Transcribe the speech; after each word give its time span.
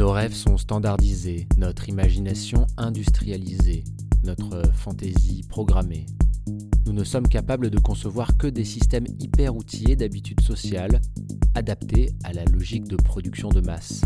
Nos 0.00 0.12
rêves 0.12 0.32
sont 0.32 0.56
standardisés, 0.56 1.46
notre 1.58 1.90
imagination 1.90 2.66
industrialisée, 2.78 3.84
notre 4.24 4.62
fantaisie 4.72 5.42
programmée. 5.46 6.06
Nous 6.86 6.94
ne 6.94 7.04
sommes 7.04 7.28
capables 7.28 7.68
de 7.68 7.78
concevoir 7.78 8.38
que 8.38 8.46
des 8.46 8.64
systèmes 8.64 9.04
hyper 9.18 9.54
outillés 9.54 9.96
d'habitudes 9.96 10.40
sociales, 10.40 11.02
adaptés 11.54 12.14
à 12.24 12.32
la 12.32 12.46
logique 12.46 12.88
de 12.88 12.96
production 12.96 13.50
de 13.50 13.60
masse. 13.60 14.00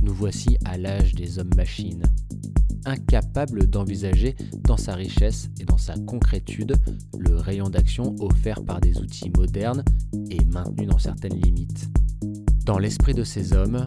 Nous 0.00 0.14
voici 0.14 0.56
à 0.64 0.78
l'âge 0.78 1.14
des 1.14 1.38
hommes-machines, 1.38 2.04
incapables 2.86 3.66
d'envisager 3.66 4.36
dans 4.64 4.78
sa 4.78 4.94
richesse 4.94 5.50
et 5.60 5.66
dans 5.66 5.76
sa 5.76 5.98
concrétude 5.98 6.76
le 7.18 7.36
rayon 7.36 7.68
d'action 7.68 8.16
offert 8.20 8.64
par 8.64 8.80
des 8.80 8.96
outils 8.96 9.30
modernes 9.36 9.84
et 10.30 10.42
maintenus 10.46 10.88
dans 10.88 10.98
certaines 10.98 11.38
limites. 11.38 11.90
Dans 12.64 12.78
l'esprit 12.78 13.12
de 13.12 13.24
ces 13.24 13.52
hommes, 13.52 13.86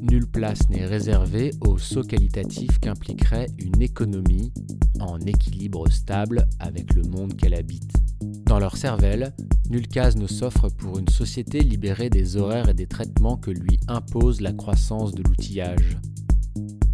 nulle 0.00 0.26
place 0.26 0.68
n'est 0.70 0.86
réservée 0.86 1.52
au 1.60 1.78
saut 1.78 2.02
qualitatif 2.02 2.78
qu'impliquerait 2.80 3.48
une 3.58 3.82
économie 3.82 4.52
en 5.00 5.18
équilibre 5.20 5.88
stable 5.90 6.46
avec 6.58 6.94
le 6.94 7.02
monde 7.02 7.36
qu'elle 7.36 7.54
habite. 7.54 7.92
Dans 8.46 8.58
leur 8.58 8.76
cervelle, 8.76 9.34
nulle 9.68 9.88
case 9.88 10.16
ne 10.16 10.26
s'offre 10.26 10.68
pour 10.68 10.98
une 10.98 11.08
société 11.08 11.60
libérée 11.60 12.10
des 12.10 12.36
horaires 12.36 12.68
et 12.68 12.74
des 12.74 12.86
traitements 12.86 13.36
que 13.36 13.50
lui 13.50 13.78
impose 13.88 14.40
la 14.40 14.52
croissance 14.52 15.12
de 15.12 15.22
l'outillage. 15.22 15.98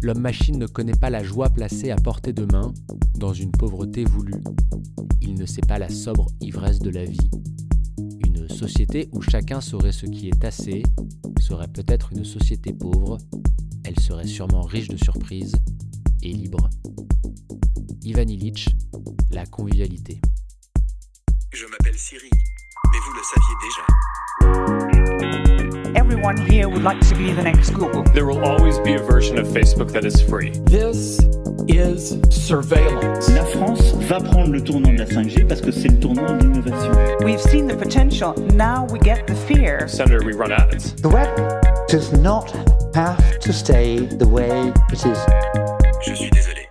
L'homme-machine 0.01 0.59
ne 0.59 0.67
connaît 0.67 0.91
pas 0.91 1.09
la 1.09 1.23
joie 1.23 1.49
placée 1.49 1.91
à 1.91 1.95
portée 1.95 2.33
de 2.33 2.45
main 2.45 2.73
dans 3.15 3.33
une 3.33 3.51
pauvreté 3.51 4.03
voulue. 4.05 4.43
Il 5.21 5.35
ne 5.35 5.45
sait 5.45 5.61
pas 5.67 5.79
la 5.79 5.89
sobre 5.89 6.27
ivresse 6.39 6.79
de 6.79 6.91
la 6.91 7.05
vie. 7.05 7.29
Société 8.49 9.09
où 9.13 9.21
chacun 9.21 9.61
saurait 9.61 9.91
ce 9.91 10.05
qui 10.05 10.29
est 10.29 10.45
assez 10.45 10.83
serait 11.39 11.67
peut-être 11.67 12.13
une 12.13 12.25
société 12.25 12.73
pauvre. 12.73 13.17
Elle 13.83 13.99
serait 13.99 14.27
sûrement 14.27 14.61
riche 14.61 14.87
de 14.87 14.97
surprises 14.97 15.55
et 16.23 16.33
libre. 16.33 16.69
Ivan 18.03 18.27
Illich, 18.27 18.69
la 19.31 19.45
convivialité. 19.45 20.19
Je 21.51 21.65
m'appelle 21.65 21.97
Siri, 21.97 22.29
mais 22.91 22.99
vous 22.99 23.13
le 23.13 23.21
saviez 23.23 23.55
déjà. 23.63 23.85
Everyone 25.97 26.37
here 26.37 26.69
would 26.69 26.83
like 26.83 26.99
to 27.09 27.15
be 27.15 27.31
the 27.31 27.41
next 27.41 27.71
Google. 27.71 28.03
There 28.13 28.27
will 28.27 28.45
always 28.45 28.77
be 28.81 28.93
a 28.93 28.99
version 28.99 29.39
of 29.39 29.47
Facebook 29.47 29.91
that 29.93 30.05
is 30.05 30.21
free. 30.21 30.51
This 30.65 31.19
is 31.67 32.21
surveillance. 32.29 33.27
La 33.31 33.43
France 33.45 33.81
va 34.07 34.19
prendre 34.19 34.51
le 34.51 34.61
tournant 34.61 34.93
de 34.93 34.99
la 34.99 35.05
5G 35.05 35.47
parce 35.47 35.59
que 35.59 35.71
c'est 35.71 35.87
le 35.87 35.99
tournant 35.99 36.37
de 36.37 36.43
l'innovation. 36.43 37.25
We've 37.25 37.41
seen 37.41 37.65
the 37.65 37.75
potential, 37.75 38.35
now 38.53 38.85
we 38.91 38.99
get 38.99 39.25
the 39.25 39.33
fear. 39.33 39.87
Senator, 39.87 40.23
we 40.23 40.33
run 40.33 40.51
ads. 40.51 40.93
The 41.01 41.09
web 41.09 41.35
does 41.89 42.13
not 42.13 42.51
have 42.93 43.39
to 43.39 43.51
stay 43.51 43.97
the 43.97 44.27
way 44.27 44.71
it 44.91 45.03
is. 45.03 45.17
Je 46.05 46.13
suis 46.13 46.29
désolé. 46.29 46.67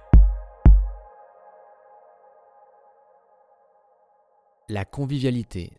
La 4.69 4.85
convivialité. 4.85 5.73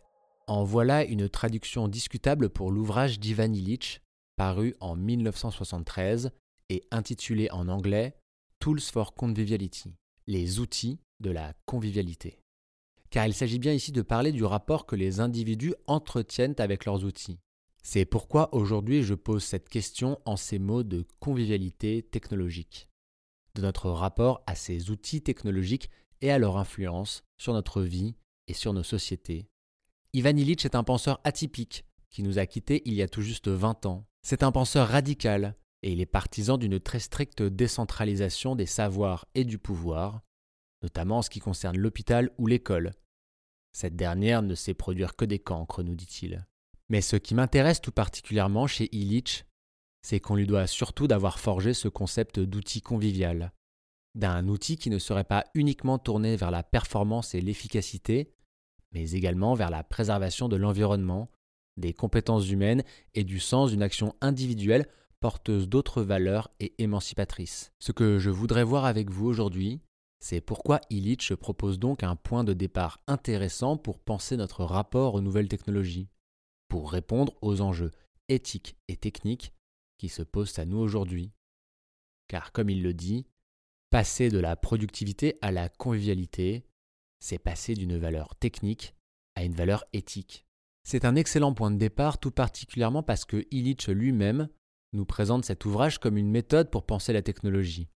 En 0.48 0.64
voilà 0.64 1.04
une 1.04 1.28
traduction 1.28 1.88
discutable 1.88 2.48
pour 2.48 2.70
l'ouvrage 2.70 3.20
d'Ivan 3.20 3.52
Illich, 3.52 4.00
paru 4.36 4.74
en 4.80 4.96
1973 4.96 6.30
et 6.70 6.84
intitulé 6.90 7.50
en 7.50 7.68
anglais 7.68 8.16
Tools 8.58 8.80
for 8.80 9.12
Conviviality, 9.12 9.92
les 10.26 10.58
outils 10.58 11.00
de 11.20 11.30
la 11.30 11.52
convivialité. 11.66 12.40
Car 13.10 13.26
il 13.26 13.34
s'agit 13.34 13.58
bien 13.58 13.74
ici 13.74 13.92
de 13.92 14.00
parler 14.00 14.32
du 14.32 14.42
rapport 14.42 14.86
que 14.86 14.96
les 14.96 15.20
individus 15.20 15.74
entretiennent 15.86 16.56
avec 16.56 16.86
leurs 16.86 17.04
outils. 17.04 17.40
C'est 17.82 18.06
pourquoi 18.06 18.54
aujourd'hui 18.54 19.02
je 19.02 19.14
pose 19.14 19.44
cette 19.44 19.68
question 19.68 20.18
en 20.24 20.36
ces 20.36 20.58
mots 20.58 20.82
de 20.82 21.06
convivialité 21.20 22.02
technologique, 22.02 22.88
de 23.54 23.60
notre 23.60 23.90
rapport 23.90 24.42
à 24.46 24.54
ces 24.54 24.90
outils 24.90 25.20
technologiques 25.20 25.90
et 26.22 26.30
à 26.30 26.38
leur 26.38 26.56
influence 26.56 27.22
sur 27.36 27.52
notre 27.52 27.82
vie 27.82 28.14
et 28.46 28.54
sur 28.54 28.72
nos 28.72 28.82
sociétés. 28.82 29.46
Ivan 30.14 30.36
Illich 30.36 30.64
est 30.64 30.74
un 30.74 30.84
penseur 30.84 31.20
atypique 31.24 31.84
qui 32.08 32.22
nous 32.22 32.38
a 32.38 32.46
quittés 32.46 32.82
il 32.86 32.94
y 32.94 33.02
a 33.02 33.08
tout 33.08 33.20
juste 33.20 33.48
20 33.48 33.84
ans. 33.84 34.06
C'est 34.22 34.42
un 34.42 34.52
penseur 34.52 34.88
radical 34.88 35.54
et 35.82 35.92
il 35.92 36.00
est 36.00 36.06
partisan 36.06 36.56
d'une 36.56 36.80
très 36.80 36.98
stricte 36.98 37.42
décentralisation 37.42 38.56
des 38.56 38.66
savoirs 38.66 39.26
et 39.34 39.44
du 39.44 39.58
pouvoir, 39.58 40.22
notamment 40.82 41.18
en 41.18 41.22
ce 41.22 41.28
qui 41.28 41.40
concerne 41.40 41.76
l'hôpital 41.76 42.30
ou 42.38 42.46
l'école. 42.46 42.92
Cette 43.72 43.96
dernière 43.96 44.42
ne 44.42 44.54
sait 44.54 44.74
produire 44.74 45.14
que 45.14 45.26
des 45.26 45.38
cancres, 45.38 45.82
nous 45.82 45.94
dit-il. 45.94 46.46
Mais 46.88 47.02
ce 47.02 47.16
qui 47.16 47.34
m'intéresse 47.34 47.82
tout 47.82 47.92
particulièrement 47.92 48.66
chez 48.66 48.88
Illich, 48.96 49.44
c'est 50.00 50.20
qu'on 50.20 50.36
lui 50.36 50.46
doit 50.46 50.66
surtout 50.66 51.06
d'avoir 51.06 51.38
forgé 51.38 51.74
ce 51.74 51.88
concept 51.88 52.40
d'outil 52.40 52.80
convivial, 52.80 53.52
d'un 54.14 54.48
outil 54.48 54.78
qui 54.78 54.88
ne 54.88 54.98
serait 54.98 55.24
pas 55.24 55.44
uniquement 55.52 55.98
tourné 55.98 56.34
vers 56.36 56.50
la 56.50 56.62
performance 56.62 57.34
et 57.34 57.42
l'efficacité, 57.42 58.32
mais 58.92 59.10
également 59.12 59.54
vers 59.54 59.70
la 59.70 59.84
préservation 59.84 60.48
de 60.48 60.56
l'environnement, 60.56 61.30
des 61.76 61.92
compétences 61.92 62.50
humaines 62.50 62.82
et 63.14 63.24
du 63.24 63.40
sens 63.40 63.70
d'une 63.70 63.82
action 63.82 64.14
individuelle 64.20 64.86
porteuse 65.20 65.68
d'autres 65.68 66.02
valeurs 66.02 66.50
et 66.60 66.74
émancipatrices. 66.78 67.72
Ce 67.78 67.92
que 67.92 68.18
je 68.18 68.30
voudrais 68.30 68.64
voir 68.64 68.84
avec 68.84 69.10
vous 69.10 69.26
aujourd'hui, 69.26 69.80
c'est 70.20 70.40
pourquoi 70.40 70.80
Illich 70.90 71.34
propose 71.34 71.78
donc 71.78 72.02
un 72.02 72.16
point 72.16 72.44
de 72.44 72.52
départ 72.52 73.00
intéressant 73.06 73.76
pour 73.76 73.98
penser 74.00 74.36
notre 74.36 74.64
rapport 74.64 75.14
aux 75.14 75.20
nouvelles 75.20 75.48
technologies, 75.48 76.08
pour 76.68 76.90
répondre 76.90 77.34
aux 77.40 77.60
enjeux 77.60 77.92
éthiques 78.28 78.76
et 78.88 78.96
techniques 78.96 79.52
qui 79.98 80.08
se 80.08 80.22
posent 80.22 80.58
à 80.58 80.64
nous 80.64 80.78
aujourd'hui. 80.78 81.32
Car 82.28 82.52
comme 82.52 82.70
il 82.70 82.82
le 82.82 82.94
dit, 82.94 83.26
passer 83.90 84.28
de 84.28 84.38
la 84.38 84.56
productivité 84.56 85.38
à 85.40 85.50
la 85.50 85.68
convivialité, 85.68 86.64
c'est 87.20 87.38
passer 87.38 87.74
d'une 87.74 87.98
valeur 87.98 88.34
technique 88.36 88.94
à 89.34 89.44
une 89.44 89.54
valeur 89.54 89.84
éthique. 89.92 90.44
C'est 90.84 91.04
un 91.04 91.16
excellent 91.16 91.52
point 91.52 91.70
de 91.70 91.76
départ, 91.76 92.18
tout 92.18 92.30
particulièrement 92.30 93.02
parce 93.02 93.24
que 93.24 93.46
Illich 93.50 93.88
lui-même 93.88 94.48
nous 94.92 95.04
présente 95.04 95.44
cet 95.44 95.64
ouvrage 95.64 95.98
comme 95.98 96.16
une 96.16 96.30
méthode 96.30 96.70
pour 96.70 96.86
penser 96.86 97.12
la 97.12 97.22
technologie, 97.22 97.88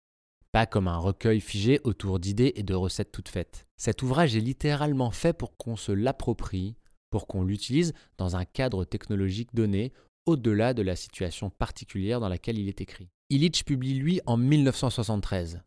pas 0.52 0.66
comme 0.66 0.88
un 0.88 0.98
recueil 0.98 1.40
figé 1.40 1.80
autour 1.84 2.18
d'idées 2.18 2.52
et 2.56 2.62
de 2.62 2.74
recettes 2.74 3.10
toutes 3.10 3.30
faites. 3.30 3.66
Cet 3.76 4.02
ouvrage 4.02 4.36
est 4.36 4.40
littéralement 4.40 5.10
fait 5.10 5.32
pour 5.32 5.56
qu'on 5.56 5.76
se 5.76 5.92
l'approprie, 5.92 6.76
pour 7.10 7.26
qu'on 7.26 7.44
l'utilise 7.44 7.94
dans 8.18 8.36
un 8.36 8.44
cadre 8.44 8.84
technologique 8.84 9.54
donné, 9.54 9.92
au-delà 10.26 10.74
de 10.74 10.82
la 10.82 10.94
situation 10.94 11.50
particulière 11.50 12.20
dans 12.20 12.28
laquelle 12.28 12.58
il 12.58 12.68
est 12.68 12.80
écrit. 12.80 13.08
Illich 13.30 13.64
publie 13.64 13.94
lui 13.94 14.20
en 14.26 14.36
1973. 14.36 15.62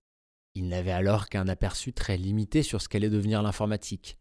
Il 0.55 0.69
n'avait 0.69 0.91
alors 0.91 1.27
qu'un 1.27 1.47
aperçu 1.49 1.91
très 1.91 2.17
limité 2.17 2.63
sur 2.63 2.81
ce 2.81 2.87
qu'allait 2.87 3.09
devenir 3.09 3.41
l'informatique. 3.41 4.17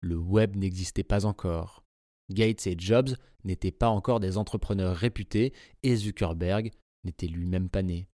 Le 0.00 0.16
web 0.16 0.54
n'existait 0.56 1.04
pas 1.04 1.24
encore. 1.24 1.84
Gates 2.30 2.66
et 2.66 2.76
Jobs 2.78 3.16
n'étaient 3.44 3.72
pas 3.72 3.88
encore 3.88 4.20
des 4.20 4.36
entrepreneurs 4.36 4.94
réputés 4.94 5.52
et 5.82 5.96
Zuckerberg 5.96 6.70
n'était 7.04 7.26
lui-même 7.26 7.70
pas 7.70 7.82
né. 7.82 8.08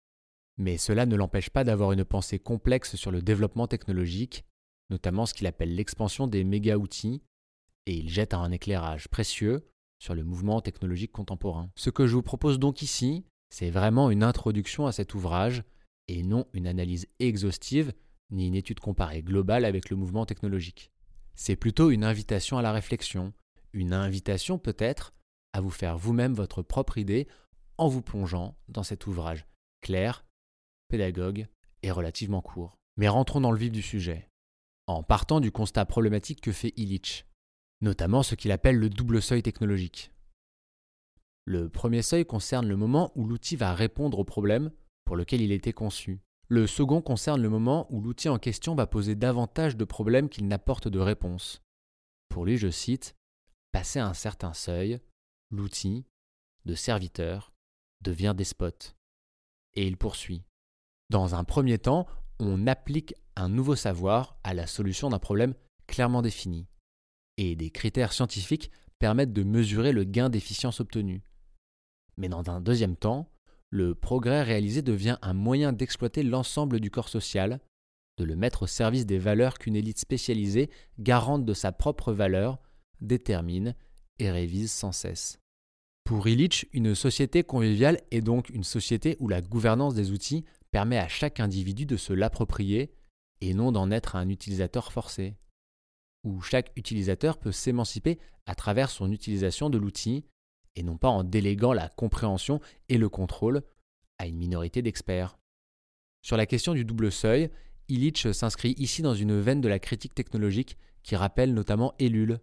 Mais 0.57 0.77
cela 0.77 1.05
ne 1.05 1.15
l'empêche 1.15 1.49
pas 1.49 1.63
d'avoir 1.63 1.91
une 1.91 2.05
pensée 2.05 2.39
complexe 2.39 2.95
sur 2.95 3.11
le 3.11 3.21
développement 3.21 3.67
technologique, 3.67 4.45
notamment 4.89 5.25
ce 5.25 5.33
qu'il 5.33 5.47
appelle 5.47 5.75
l'expansion 5.75 6.27
des 6.27 6.43
méga-outils, 6.43 7.23
et 7.87 7.97
il 7.97 8.09
jette 8.09 8.33
un 8.33 8.51
éclairage 8.51 9.07
précieux 9.09 9.67
sur 9.99 10.15
le 10.15 10.23
mouvement 10.23 10.61
technologique 10.61 11.11
contemporain. 11.11 11.71
Ce 11.75 11.89
que 11.89 12.07
je 12.07 12.13
vous 12.13 12.21
propose 12.21 12.59
donc 12.59 12.81
ici, 12.81 13.25
c'est 13.49 13.69
vraiment 13.69 14.11
une 14.11 14.23
introduction 14.23 14.85
à 14.85 14.91
cet 14.91 15.13
ouvrage 15.13 15.63
et 16.07 16.23
non 16.23 16.45
une 16.53 16.67
analyse 16.67 17.07
exhaustive 17.19 17.93
ni 18.31 18.47
une 18.47 18.55
étude 18.55 18.79
comparée 18.79 19.21
globale 19.21 19.65
avec 19.65 19.89
le 19.89 19.95
mouvement 19.95 20.25
technologique. 20.25 20.91
C'est 21.35 21.55
plutôt 21.55 21.91
une 21.91 22.03
invitation 22.03 22.57
à 22.57 22.61
la 22.61 22.71
réflexion, 22.71 23.33
une 23.73 23.93
invitation 23.93 24.57
peut-être 24.57 25.13
à 25.53 25.61
vous 25.61 25.69
faire 25.69 25.97
vous-même 25.97 26.33
votre 26.33 26.61
propre 26.61 26.97
idée 26.97 27.27
en 27.77 27.87
vous 27.87 28.01
plongeant 28.01 28.57
dans 28.69 28.83
cet 28.83 29.07
ouvrage 29.07 29.45
clair, 29.81 30.25
pédagogue 30.87 31.47
et 31.83 31.91
relativement 31.91 32.41
court. 32.41 32.77
Mais 32.97 33.07
rentrons 33.07 33.41
dans 33.41 33.51
le 33.51 33.57
vif 33.57 33.71
du 33.71 33.81
sujet, 33.81 34.29
en 34.87 35.03
partant 35.03 35.39
du 35.39 35.51
constat 35.51 35.85
problématique 35.85 36.41
que 36.41 36.51
fait 36.51 36.73
Illich, 36.77 37.25
notamment 37.81 38.23
ce 38.23 38.35
qu'il 38.35 38.51
appelle 38.51 38.77
le 38.77 38.89
double 38.89 39.21
seuil 39.21 39.43
technologique. 39.43 40.11
Le 41.45 41.69
premier 41.69 42.01
seuil 42.01 42.25
concerne 42.25 42.67
le 42.67 42.77
moment 42.77 43.11
où 43.15 43.27
l'outil 43.27 43.55
va 43.55 43.75
répondre 43.75 44.17
au 44.17 44.23
problème 44.23 44.71
pour 45.05 45.15
lequel 45.15 45.41
il 45.41 45.51
était 45.51 45.73
conçu. 45.73 46.19
Le 46.47 46.67
second 46.67 47.01
concerne 47.01 47.41
le 47.41 47.49
moment 47.49 47.87
où 47.89 48.01
l'outil 48.01 48.29
en 48.29 48.37
question 48.37 48.75
va 48.75 48.85
poser 48.85 49.15
davantage 49.15 49.77
de 49.77 49.85
problèmes 49.85 50.29
qu'il 50.29 50.47
n'apporte 50.47 50.87
de 50.87 50.99
réponse. 50.99 51.61
Pour 52.29 52.45
lui, 52.45 52.57
je 52.57 52.69
cite, 52.69 53.15
Passer 53.71 53.99
un 53.99 54.13
certain 54.13 54.53
seuil, 54.53 55.01
l'outil, 55.51 56.05
de 56.63 56.75
serviteur, 56.75 57.51
devient 58.01 58.33
despote. 58.35 58.95
Et 59.73 59.85
il 59.85 59.97
poursuit. 59.97 60.43
Dans 61.09 61.35
un 61.35 61.43
premier 61.43 61.77
temps, 61.77 62.07
on 62.39 62.67
applique 62.67 63.15
un 63.35 63.49
nouveau 63.49 63.75
savoir 63.75 64.39
à 64.43 64.53
la 64.53 64.65
solution 64.65 65.09
d'un 65.09 65.19
problème 65.19 65.55
clairement 65.87 66.21
défini. 66.21 66.67
Et 67.37 67.57
des 67.57 67.69
critères 67.69 68.13
scientifiques 68.13 68.71
permettent 68.97 69.33
de 69.33 69.43
mesurer 69.43 69.91
le 69.91 70.05
gain 70.05 70.29
d'efficience 70.29 70.79
obtenu. 70.79 71.21
Mais 72.15 72.29
dans 72.29 72.49
un 72.49 72.61
deuxième 72.61 72.95
temps, 72.95 73.29
le 73.69 73.95
progrès 73.95 74.43
réalisé 74.43 74.81
devient 74.81 75.17
un 75.21 75.33
moyen 75.33 75.73
d'exploiter 75.73 76.23
l'ensemble 76.23 76.79
du 76.79 76.91
corps 76.91 77.09
social, 77.09 77.59
de 78.17 78.23
le 78.23 78.35
mettre 78.35 78.63
au 78.63 78.67
service 78.67 79.05
des 79.05 79.17
valeurs 79.17 79.57
qu'une 79.57 79.75
élite 79.75 79.99
spécialisée, 79.99 80.69
garante 80.99 81.45
de 81.45 81.53
sa 81.53 81.71
propre 81.71 82.13
valeur, 82.13 82.59
détermine 83.01 83.75
et 84.19 84.31
révise 84.31 84.71
sans 84.71 84.91
cesse. 84.91 85.39
Pour 86.05 86.27
Illich, 86.27 86.67
une 86.71 86.93
société 86.95 87.43
conviviale 87.43 87.99
est 88.11 88.21
donc 88.21 88.49
une 88.49 88.63
société 88.63 89.17
où 89.19 89.27
la 89.27 89.41
gouvernance 89.41 89.95
des 89.95 90.11
outils 90.11 90.45
permet 90.71 90.97
à 90.97 91.07
chaque 91.07 91.39
individu 91.39 91.85
de 91.85 91.97
se 91.97 92.13
l'approprier 92.13 92.93
et 93.41 93.53
non 93.53 93.71
d'en 93.71 93.91
être 93.91 94.15
un 94.15 94.29
utilisateur 94.29 94.91
forcé, 94.91 95.35
où 96.23 96.41
chaque 96.41 96.71
utilisateur 96.75 97.37
peut 97.37 97.51
s'émanciper 97.51 98.19
à 98.45 98.55
travers 98.55 98.89
son 98.89 99.11
utilisation 99.11 99.69
de 99.69 99.77
l'outil 99.77 100.25
et 100.75 100.83
non 100.83 100.97
pas 100.97 101.09
en 101.09 101.23
déléguant 101.23 101.73
la 101.73 101.89
compréhension 101.89 102.59
et 102.89 102.97
le 102.97 103.09
contrôle 103.09 103.63
à 104.17 104.27
une 104.27 104.37
minorité 104.37 104.81
d'experts. 104.81 105.37
Sur 106.21 106.37
la 106.37 106.45
question 106.45 106.73
du 106.73 106.85
double 106.85 107.11
seuil, 107.11 107.49
Illich 107.87 108.33
s'inscrit 108.33 108.73
ici 108.77 109.01
dans 109.01 109.13
une 109.13 109.39
veine 109.39 109.61
de 109.61 109.67
la 109.67 109.79
critique 109.79 110.15
technologique 110.15 110.77
qui 111.03 111.15
rappelle 111.15 111.53
notamment 111.53 111.93
Ellul. 111.99 112.39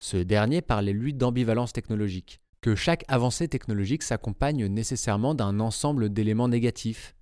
Ce 0.00 0.16
dernier 0.16 0.62
parlait 0.62 0.92
lui 0.92 1.14
d'ambivalence 1.14 1.72
technologique, 1.72 2.40
que 2.60 2.76
chaque 2.76 3.04
avancée 3.08 3.48
technologique 3.48 4.04
s'accompagne 4.04 4.66
nécessairement 4.66 5.34
d'un 5.34 5.58
ensemble 5.58 6.10
d'éléments 6.10 6.48
négatifs, 6.48 7.16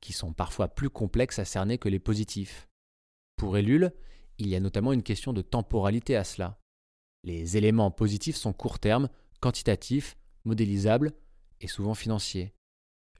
qui 0.00 0.12
sont 0.12 0.32
parfois 0.32 0.68
plus 0.68 0.90
complexes 0.90 1.38
à 1.38 1.44
cerner 1.44 1.78
que 1.78 1.88
les 1.88 1.98
positifs. 1.98 2.68
Pour 3.36 3.56
Ellul, 3.56 3.92
il 4.38 4.48
y 4.48 4.56
a 4.56 4.60
notamment 4.60 4.92
une 4.92 5.02
question 5.02 5.32
de 5.32 5.42
temporalité 5.42 6.16
à 6.16 6.24
cela. 6.24 6.60
Les 7.24 7.56
éléments 7.56 7.90
positifs 7.90 8.36
sont 8.36 8.52
court 8.52 8.78
terme, 8.78 9.08
quantitatifs, 9.40 10.16
modélisables 10.44 11.12
et 11.60 11.68
souvent 11.68 11.94
financiers. 11.94 12.54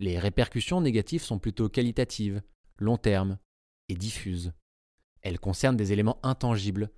Les 0.00 0.18
répercussions 0.18 0.80
négatives 0.80 1.22
sont 1.22 1.38
plutôt 1.38 1.68
qualitatives, 1.68 2.42
long 2.78 2.96
terme 2.96 3.38
et 3.88 3.94
diffuses. 3.94 4.52
Elles 5.22 5.38
concernent 5.38 5.76
des 5.76 5.92
éléments 5.92 6.18
intangibles, 6.22 6.90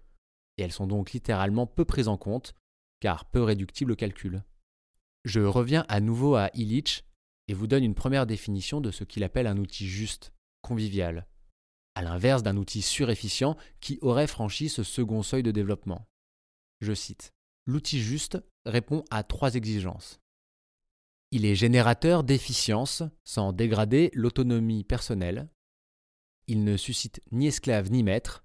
et 0.56 0.62
elles 0.62 0.72
sont 0.72 0.86
donc 0.86 1.12
littéralement 1.12 1.66
peu 1.66 1.84
prises 1.84 2.08
en 2.08 2.16
compte, 2.16 2.54
car 3.00 3.26
peu 3.26 3.42
réductibles 3.42 3.92
au 3.92 3.96
calcul. 3.96 4.42
Je 5.24 5.40
reviens 5.40 5.84
à 5.88 6.00
nouveau 6.00 6.34
à 6.36 6.50
Illich 6.54 7.04
et 7.48 7.54
vous 7.54 7.66
donne 7.66 7.84
une 7.84 7.94
première 7.94 8.26
définition 8.26 8.80
de 8.80 8.90
ce 8.90 9.04
qu'il 9.04 9.24
appelle 9.24 9.46
un 9.46 9.58
outil 9.58 9.86
juste, 9.86 10.32
convivial, 10.62 11.26
à 11.94 12.02
l'inverse 12.02 12.42
d'un 12.42 12.56
outil 12.56 12.82
surefficient 12.82 13.56
qui 13.80 13.98
aurait 14.02 14.26
franchi 14.26 14.68
ce 14.68 14.82
second 14.82 15.22
seuil 15.22 15.42
de 15.42 15.50
développement. 15.50 16.06
Je 16.80 16.92
cite 16.94 17.32
L'outil 17.66 18.00
juste 18.00 18.38
répond 18.66 19.04
à 19.10 19.22
trois 19.22 19.54
exigences. 19.54 20.20
Il 21.30 21.44
est 21.44 21.54
générateur 21.54 22.22
d'efficience 22.22 23.02
sans 23.24 23.52
dégrader 23.52 24.10
l'autonomie 24.14 24.84
personnelle. 24.84 25.48
Il 26.46 26.64
ne 26.64 26.76
suscite 26.76 27.20
ni 27.32 27.48
esclave 27.48 27.90
ni 27.90 28.02
maître. 28.02 28.44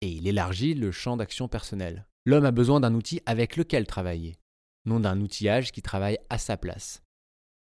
Et 0.00 0.10
il 0.10 0.26
élargit 0.28 0.74
le 0.74 0.92
champ 0.92 1.16
d'action 1.16 1.48
personnel. 1.48 2.06
L'homme 2.24 2.44
a 2.44 2.52
besoin 2.52 2.80
d'un 2.80 2.94
outil 2.94 3.20
avec 3.26 3.56
lequel 3.56 3.86
travailler, 3.86 4.38
non 4.84 5.00
d'un 5.00 5.20
outillage 5.20 5.72
qui 5.72 5.82
travaille 5.82 6.18
à 6.30 6.38
sa 6.38 6.56
place. 6.56 7.02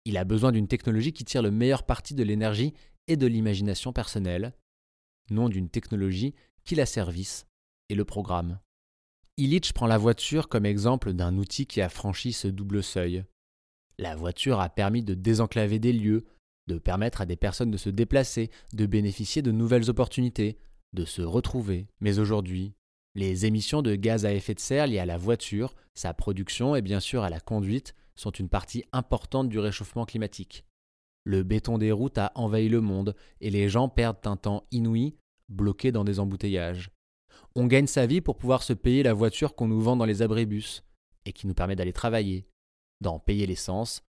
Il 0.06 0.18
a 0.18 0.24
besoin 0.24 0.52
d'une 0.52 0.68
technologie 0.68 1.14
qui 1.14 1.26
tire 1.26 1.42
le 1.42 1.52
meilleur 1.52 1.84
parti 1.84 2.14
de 2.14 2.24
l'énergie 2.24 2.74
et 3.08 3.18
de 3.18 3.28
l'imagination 3.28 3.94
personnelle, 3.94 4.54
non 5.30 5.50
d'une 5.50 5.70
technologie 5.70 6.36
qui 6.64 6.76
la 6.76 6.86
service 6.86 7.48
et 7.90 7.96
le 7.96 8.06
programme. 8.06 8.60
Illich 9.38 9.74
prend 9.74 9.88
la 9.88 9.98
voiture 9.98 10.48
comme 10.48 10.66
exemple 10.66 11.12
d'un 11.12 11.36
outil 11.36 11.66
qui 11.66 11.82
a 11.82 11.90
franchi 11.90 12.32
ce 12.32 12.48
double 12.48 12.82
seuil. 12.82 13.26
La 13.98 14.16
voiture 14.16 14.62
a 14.62 14.70
permis 14.70 15.04
de 15.04 15.14
désenclaver 15.14 15.78
des 15.78 15.92
lieux, 15.92 16.24
de 16.68 16.78
permettre 16.78 17.20
à 17.20 17.26
des 17.26 17.36
personnes 17.36 17.72
de 17.72 17.78
se 17.78 17.90
déplacer, 17.90 18.50
de 18.72 18.86
bénéficier 18.86 19.42
de 19.42 19.52
nouvelles 19.52 19.90
opportunités, 19.90 20.58
de 20.94 21.04
se 21.04 21.22
retrouver. 21.22 21.88
Mais 22.00 22.20
aujourd'hui, 22.20 22.76
les 23.14 23.46
émissions 23.46 23.82
de 23.82 23.96
gaz 23.96 24.26
à 24.26 24.34
effet 24.34 24.54
de 24.54 24.60
serre 24.62 24.88
liées 24.88 25.00
à 25.00 25.06
la 25.06 25.18
voiture, 25.18 25.76
sa 25.96 26.14
production 26.14 26.78
et 26.78 26.82
bien 26.82 27.02
sûr 27.02 27.24
à 27.24 27.30
la 27.30 27.42
conduite 27.42 27.94
sont 28.16 28.32
une 28.32 28.50
partie 28.50 28.86
importante 28.94 29.50
du 29.50 29.60
réchauffement 29.60 30.06
climatique. 30.06 30.64
Le 31.26 31.44
béton 31.44 31.78
des 31.78 31.92
routes 31.92 32.18
a 32.18 32.32
envahi 32.36 32.70
le 32.70 32.80
monde 32.80 33.16
et 33.42 33.50
les 33.50 33.68
gens 33.68 33.90
perdent 33.90 34.26
un 34.26 34.38
temps 34.38 34.66
inouï 34.72 35.18
bloqués 35.50 35.92
dans 35.92 36.06
des 36.06 36.22
embouteillages. 36.22 36.95
On 37.58 37.68
gagne 37.68 37.88
sa 37.88 38.06
vie 38.06 38.20
pour 38.20 38.38
pouvoir 38.38 38.64
se 38.64 38.74
payer 38.74 39.02
la 39.02 39.14
voiture 39.14 39.56
qu'on 39.56 39.68
nous 39.68 39.80
vend 39.80 39.96
dans 39.96 40.06
les 40.06 40.22
abribus 40.22 40.84
et 41.26 41.32
qui 41.32 41.48
nous 41.48 41.54
permet 41.54 41.78
d'aller 41.78 41.94
travailler, 41.94 42.48
d'en 43.00 43.18
payer 43.18 43.48
l'essence 43.48 44.04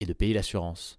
et 0.00 0.06
de 0.06 0.12
payer 0.12 0.34
l'assurance. 0.34 0.98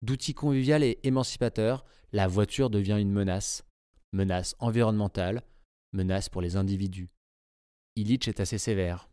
D'outil 0.00 0.32
convivial 0.32 0.82
et 0.82 0.98
émancipateur, 1.02 1.84
la 2.12 2.28
voiture 2.28 2.70
devient 2.70 2.96
une 2.98 3.12
menace, 3.12 3.64
menace 4.12 4.56
environnementale, 4.58 5.42
menace 5.92 6.30
pour 6.30 6.40
les 6.40 6.56
individus. 6.56 7.10
Illich 7.96 8.26
est 8.28 8.40
assez 8.40 8.58
sévère. 8.58 9.10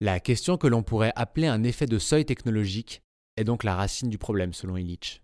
La 0.00 0.20
question 0.20 0.56
que 0.56 0.66
l'on 0.66 0.82
pourrait 0.82 1.12
appeler 1.16 1.48
un 1.48 1.64
effet 1.64 1.86
de 1.86 1.98
seuil 1.98 2.24
technologique 2.24 3.02
est 3.36 3.44
donc 3.44 3.62
la 3.62 3.76
racine 3.76 4.08
du 4.08 4.18
problème 4.18 4.54
selon 4.54 4.76
Illich. 4.76 5.22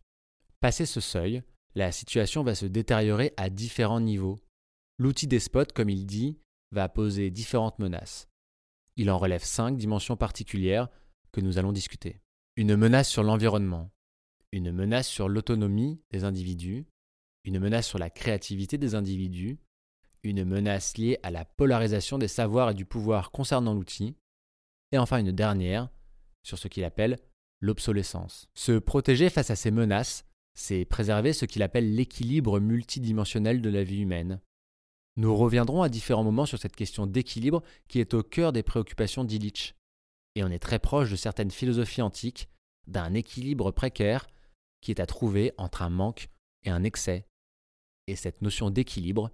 Passé 0.61 0.85
ce 0.85 1.01
seuil, 1.01 1.43
la 1.75 1.91
situation 1.91 2.43
va 2.43 2.55
se 2.55 2.67
détériorer 2.67 3.33
à 3.37 3.49
différents 3.49 4.01
niveaux 4.01 4.41
L'outil 4.99 5.29
despote, 5.29 5.73
comme 5.73 5.91
il 5.91 6.06
dit, 6.06 6.39
va 6.73 6.89
poser 6.89 7.31
différentes 7.31 7.79
menaces. 7.79 8.29
Il 8.97 9.11
en 9.11 9.19
relève 9.19 9.45
cinq 9.45 9.77
dimensions 9.77 10.17
particulières 10.17 10.89
que 11.31 11.41
nous 11.41 11.56
allons 11.59 11.73
discuter. 11.73 12.21
Une 12.56 12.75
menace 12.75 13.09
sur 13.09 13.23
l'environnement, 13.23 13.93
une 14.50 14.73
menace 14.73 15.06
sur 15.06 15.29
l'autonomie 15.29 16.03
des 16.11 16.25
individus, 16.25 16.87
une 17.45 17.61
menace 17.61 17.87
sur 17.87 17.99
la 17.99 18.11
créativité 18.11 18.77
des 18.77 18.97
individus, 18.97 19.61
une 20.25 20.45
menace 20.45 20.97
liée 20.99 21.19
à 21.23 21.31
la 21.31 21.45
polarisation 21.45 22.19
des 22.19 22.27
savoirs 22.27 22.71
et 22.71 22.75
du 22.75 22.85
pouvoir 22.85 23.31
concernant 23.31 23.75
l'outil, 23.75 24.17
et 24.91 24.99
enfin 24.99 25.19
une 25.19 25.33
dernière 25.33 25.91
sur 26.43 26.59
ce 26.59 26.67
qu'il 26.67 26.83
appelle 26.83 27.19
l'obsolescence. 27.61 28.49
Se 28.55 28.79
protéger 28.79 29.31
face 29.31 29.50
à 29.50 29.56
ces 29.56 29.71
menaces, 29.71 30.25
c'est 30.55 30.85
préserver 30.85 31.33
ce 31.33 31.45
qu'il 31.45 31.62
appelle 31.62 31.95
l'équilibre 31.95 32.59
multidimensionnel 32.59 33.62
de 33.62 33.71
la 33.71 33.85
vie 33.85 34.00
humaine, 34.00 34.41
nous 35.19 35.35
reviendrons 35.37 35.82
à 35.82 35.88
différents 35.88 36.23
moments 36.23 36.47
sur 36.47 36.59
cette 36.59 36.76
question 36.76 37.06
d'équilibre 37.06 37.62
qui 37.88 37.99
est 37.99 38.15
au 38.15 38.23
cœur 38.23 38.53
des 38.53 38.62
préoccupations 38.62 39.25
d'Illich. 39.25 39.75
Et 40.37 40.44
on 40.44 40.49
est 40.49 40.61
très 40.61 40.79
proche 40.79 41.11
de 41.11 41.17
certaines 41.17 41.50
philosophies 41.50 42.03
antiques, 42.03 42.49
d'un 42.87 43.12
équilibre 43.15 43.73
précaire 43.73 44.29
qui 44.81 44.93
est 44.93 45.00
à 45.00 45.06
trouver 45.06 45.53
entre 45.59 45.82
un 45.82 45.91
manque 45.91 46.29
et 46.64 46.71
un 46.71 46.85
excès. 46.85 47.26
Et 48.07 48.14
cette 48.14 48.43
notion 48.43 48.71
d'équilibre 48.71 49.33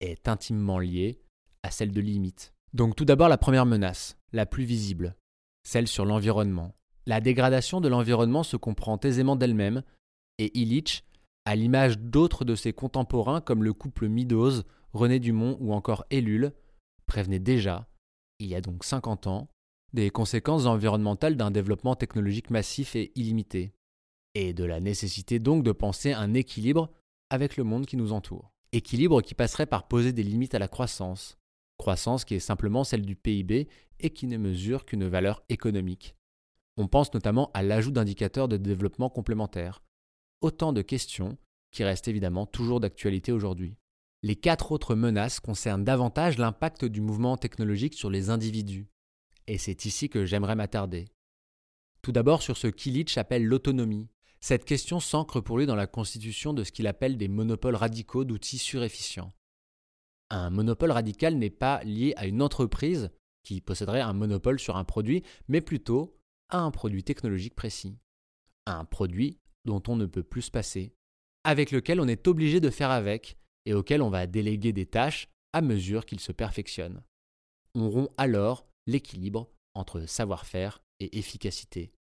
est 0.00 0.26
intimement 0.26 0.80
liée 0.80 1.20
à 1.62 1.70
celle 1.70 1.92
de 1.92 2.00
limite. 2.00 2.52
Donc 2.72 2.96
tout 2.96 3.04
d'abord 3.04 3.28
la 3.28 3.38
première 3.38 3.66
menace, 3.66 4.18
la 4.32 4.46
plus 4.46 4.64
visible, 4.64 5.14
celle 5.62 5.86
sur 5.86 6.06
l'environnement. 6.06 6.74
La 7.06 7.20
dégradation 7.20 7.80
de 7.80 7.88
l'environnement 7.88 8.42
se 8.42 8.56
comprend 8.56 8.98
aisément 8.98 9.36
d'elle-même, 9.36 9.84
et 10.38 10.58
Illich, 10.58 11.04
à 11.44 11.54
l'image 11.54 11.98
d'autres 12.00 12.44
de 12.44 12.56
ses 12.56 12.72
contemporains 12.72 13.40
comme 13.40 13.62
le 13.62 13.72
couple 13.72 14.08
Meadows 14.08 14.62
René 14.92 15.20
Dumont 15.20 15.56
ou 15.60 15.72
encore 15.72 16.04
Ellul 16.10 16.52
prévenaient 17.06 17.38
déjà, 17.38 17.88
il 18.38 18.48
y 18.48 18.54
a 18.54 18.60
donc 18.60 18.84
50 18.84 19.26
ans, 19.26 19.48
des 19.92 20.10
conséquences 20.10 20.66
environnementales 20.66 21.36
d'un 21.36 21.50
développement 21.50 21.96
technologique 21.96 22.50
massif 22.50 22.96
et 22.96 23.12
illimité, 23.14 23.72
et 24.34 24.52
de 24.52 24.64
la 24.64 24.80
nécessité 24.80 25.38
donc 25.38 25.64
de 25.64 25.72
penser 25.72 26.12
un 26.12 26.34
équilibre 26.34 26.90
avec 27.30 27.56
le 27.56 27.64
monde 27.64 27.86
qui 27.86 27.96
nous 27.96 28.12
entoure. 28.12 28.52
Équilibre 28.72 29.22
qui 29.22 29.34
passerait 29.34 29.66
par 29.66 29.88
poser 29.88 30.12
des 30.12 30.22
limites 30.22 30.54
à 30.54 30.60
la 30.60 30.68
croissance, 30.68 31.38
croissance 31.76 32.24
qui 32.24 32.34
est 32.34 32.40
simplement 32.40 32.84
celle 32.84 33.04
du 33.04 33.16
PIB 33.16 33.68
et 33.98 34.10
qui 34.10 34.26
ne 34.26 34.36
mesure 34.36 34.84
qu'une 34.84 35.08
valeur 35.08 35.42
économique. 35.48 36.14
On 36.76 36.86
pense 36.86 37.12
notamment 37.12 37.50
à 37.52 37.62
l'ajout 37.62 37.90
d'indicateurs 37.90 38.48
de 38.48 38.56
développement 38.56 39.10
complémentaires. 39.10 39.82
Autant 40.40 40.72
de 40.72 40.82
questions 40.82 41.36
qui 41.72 41.84
restent 41.84 42.08
évidemment 42.08 42.46
toujours 42.46 42.80
d'actualité 42.80 43.32
aujourd'hui. 43.32 43.76
Les 44.22 44.36
quatre 44.36 44.72
autres 44.72 44.94
menaces 44.94 45.40
concernent 45.40 45.84
davantage 45.84 46.36
l'impact 46.36 46.84
du 46.84 47.00
mouvement 47.00 47.38
technologique 47.38 47.94
sur 47.94 48.10
les 48.10 48.28
individus. 48.28 48.86
Et 49.46 49.56
c'est 49.56 49.86
ici 49.86 50.10
que 50.10 50.26
j'aimerais 50.26 50.56
m'attarder. 50.56 51.06
Tout 52.02 52.12
d'abord 52.12 52.42
sur 52.42 52.58
ce 52.58 52.66
qu'Illich 52.66 53.16
appelle 53.16 53.44
l'autonomie. 53.44 54.08
Cette 54.40 54.64
question 54.64 55.00
s'ancre 55.00 55.40
pour 55.40 55.58
lui 55.58 55.66
dans 55.66 55.74
la 55.74 55.86
constitution 55.86 56.52
de 56.52 56.64
ce 56.64 56.72
qu'il 56.72 56.86
appelle 56.86 57.16
des 57.16 57.28
monopoles 57.28 57.76
radicaux 57.76 58.24
d'outils 58.24 58.58
surefficients. 58.58 59.32
Un 60.30 60.50
monopole 60.50 60.92
radical 60.92 61.36
n'est 61.36 61.50
pas 61.50 61.82
lié 61.84 62.12
à 62.16 62.26
une 62.26 62.42
entreprise 62.42 63.10
qui 63.42 63.60
posséderait 63.60 64.00
un 64.00 64.12
monopole 64.12 64.60
sur 64.60 64.76
un 64.76 64.84
produit, 64.84 65.22
mais 65.48 65.60
plutôt 65.60 66.16
à 66.50 66.58
un 66.58 66.70
produit 66.70 67.04
technologique 67.04 67.54
précis. 67.54 67.98
Un 68.66 68.84
produit 68.84 69.38
dont 69.64 69.82
on 69.88 69.96
ne 69.96 70.06
peut 70.06 70.22
plus 70.22 70.42
se 70.42 70.50
passer, 70.50 70.94
avec 71.44 71.70
lequel 71.70 72.00
on 72.00 72.08
est 72.08 72.28
obligé 72.28 72.60
de 72.60 72.70
faire 72.70 72.90
avec 72.90 73.38
et 73.66 73.74
auquel 73.74 74.02
on 74.02 74.10
va 74.10 74.26
déléguer 74.26 74.72
des 74.72 74.86
tâches 74.86 75.28
à 75.52 75.60
mesure 75.60 76.06
qu'il 76.06 76.20
se 76.20 76.32
perfectionne. 76.32 77.02
On 77.74 77.88
rompt 77.90 78.12
alors 78.16 78.66
l'équilibre 78.86 79.50
entre 79.74 80.06
savoir-faire 80.06 80.82
et 80.98 81.18
efficacité. 81.18 81.92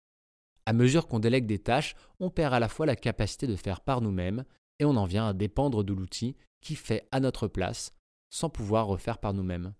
À 0.65 0.73
mesure 0.73 1.07
qu'on 1.07 1.19
délègue 1.19 1.45
des 1.45 1.59
tâches, 1.59 1.95
on 2.19 2.29
perd 2.29 2.53
à 2.53 2.59
la 2.59 2.69
fois 2.69 2.85
la 2.85 2.95
capacité 2.95 3.47
de 3.47 3.55
faire 3.55 3.81
par 3.81 4.01
nous-mêmes 4.01 4.45
et 4.79 4.85
on 4.85 4.95
en 4.95 5.05
vient 5.05 5.27
à 5.27 5.33
dépendre 5.33 5.83
de 5.83 5.93
l'outil 5.93 6.35
qui 6.61 6.75
fait 6.75 7.07
à 7.11 7.19
notre 7.19 7.47
place 7.47 7.93
sans 8.29 8.49
pouvoir 8.49 8.87
refaire 8.87 9.17
par 9.17 9.33
nous-mêmes. 9.33 9.73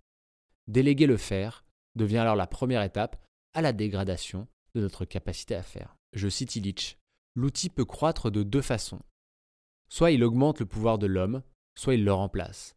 Déléguer 0.66 1.06
le 1.06 1.16
faire 1.16 1.64
devient 1.94 2.18
alors 2.18 2.36
la 2.36 2.46
première 2.46 2.82
étape 2.82 3.24
à 3.54 3.62
la 3.62 3.72
dégradation 3.72 4.48
de 4.74 4.80
notre 4.80 5.04
capacité 5.04 5.54
à 5.54 5.62
faire. 5.62 5.96
Je 6.12 6.28
cite 6.28 6.56
Illich. 6.56 6.98
L'outil 7.34 7.70
peut 7.70 7.84
croître 7.84 8.30
de 8.30 8.42
deux 8.42 8.62
façons. 8.62 9.00
Soit 9.88 10.10
il 10.10 10.24
augmente 10.24 10.60
le 10.60 10.66
pouvoir 10.66 10.98
de 10.98 11.06
l'homme, 11.06 11.42
soit 11.74 11.94
il 11.94 12.04
le 12.04 12.12
remplace. 12.12 12.76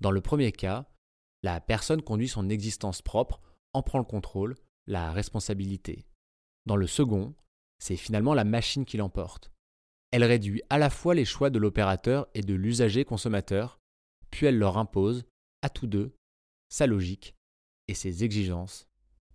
Dans 0.00 0.10
le 0.10 0.20
premier 0.20 0.52
cas, 0.52 0.86
la 1.42 1.60
personne 1.60 2.02
conduit 2.02 2.28
son 2.28 2.48
existence 2.48 3.02
propre, 3.02 3.40
en 3.72 3.82
prend 3.82 3.98
le 3.98 4.04
contrôle, 4.04 4.56
la 4.86 5.12
responsabilité. 5.12 6.06
Dans 6.66 6.76
le 6.76 6.86
second, 6.86 7.34
c'est 7.78 7.96
finalement 7.96 8.34
la 8.34 8.44
machine 8.44 8.84
qui 8.84 8.96
l'emporte. 8.96 9.52
Elle 10.10 10.24
réduit 10.24 10.62
à 10.70 10.78
la 10.78 10.90
fois 10.90 11.14
les 11.14 11.24
choix 11.24 11.50
de 11.50 11.58
l'opérateur 11.58 12.26
et 12.34 12.42
de 12.42 12.54
l'usager 12.54 13.04
consommateur, 13.04 13.78
puis 14.30 14.46
elle 14.46 14.58
leur 14.58 14.78
impose, 14.78 15.24
à 15.62 15.68
tous 15.68 15.86
deux, 15.86 16.14
sa 16.68 16.86
logique 16.86 17.34
et 17.88 17.94
ses 17.94 18.24
exigences. 18.24 18.86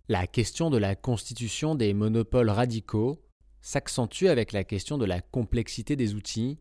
La 0.08 0.26
question 0.26 0.70
de 0.70 0.76
la 0.76 0.96
constitution 0.96 1.74
des 1.74 1.94
monopoles 1.94 2.50
radicaux 2.50 3.24
s'accentue 3.60 4.26
avec 4.26 4.52
la 4.52 4.64
question 4.64 4.98
de 4.98 5.06
la 5.06 5.20
complexité 5.22 5.96
des 5.96 6.14
outils 6.14 6.58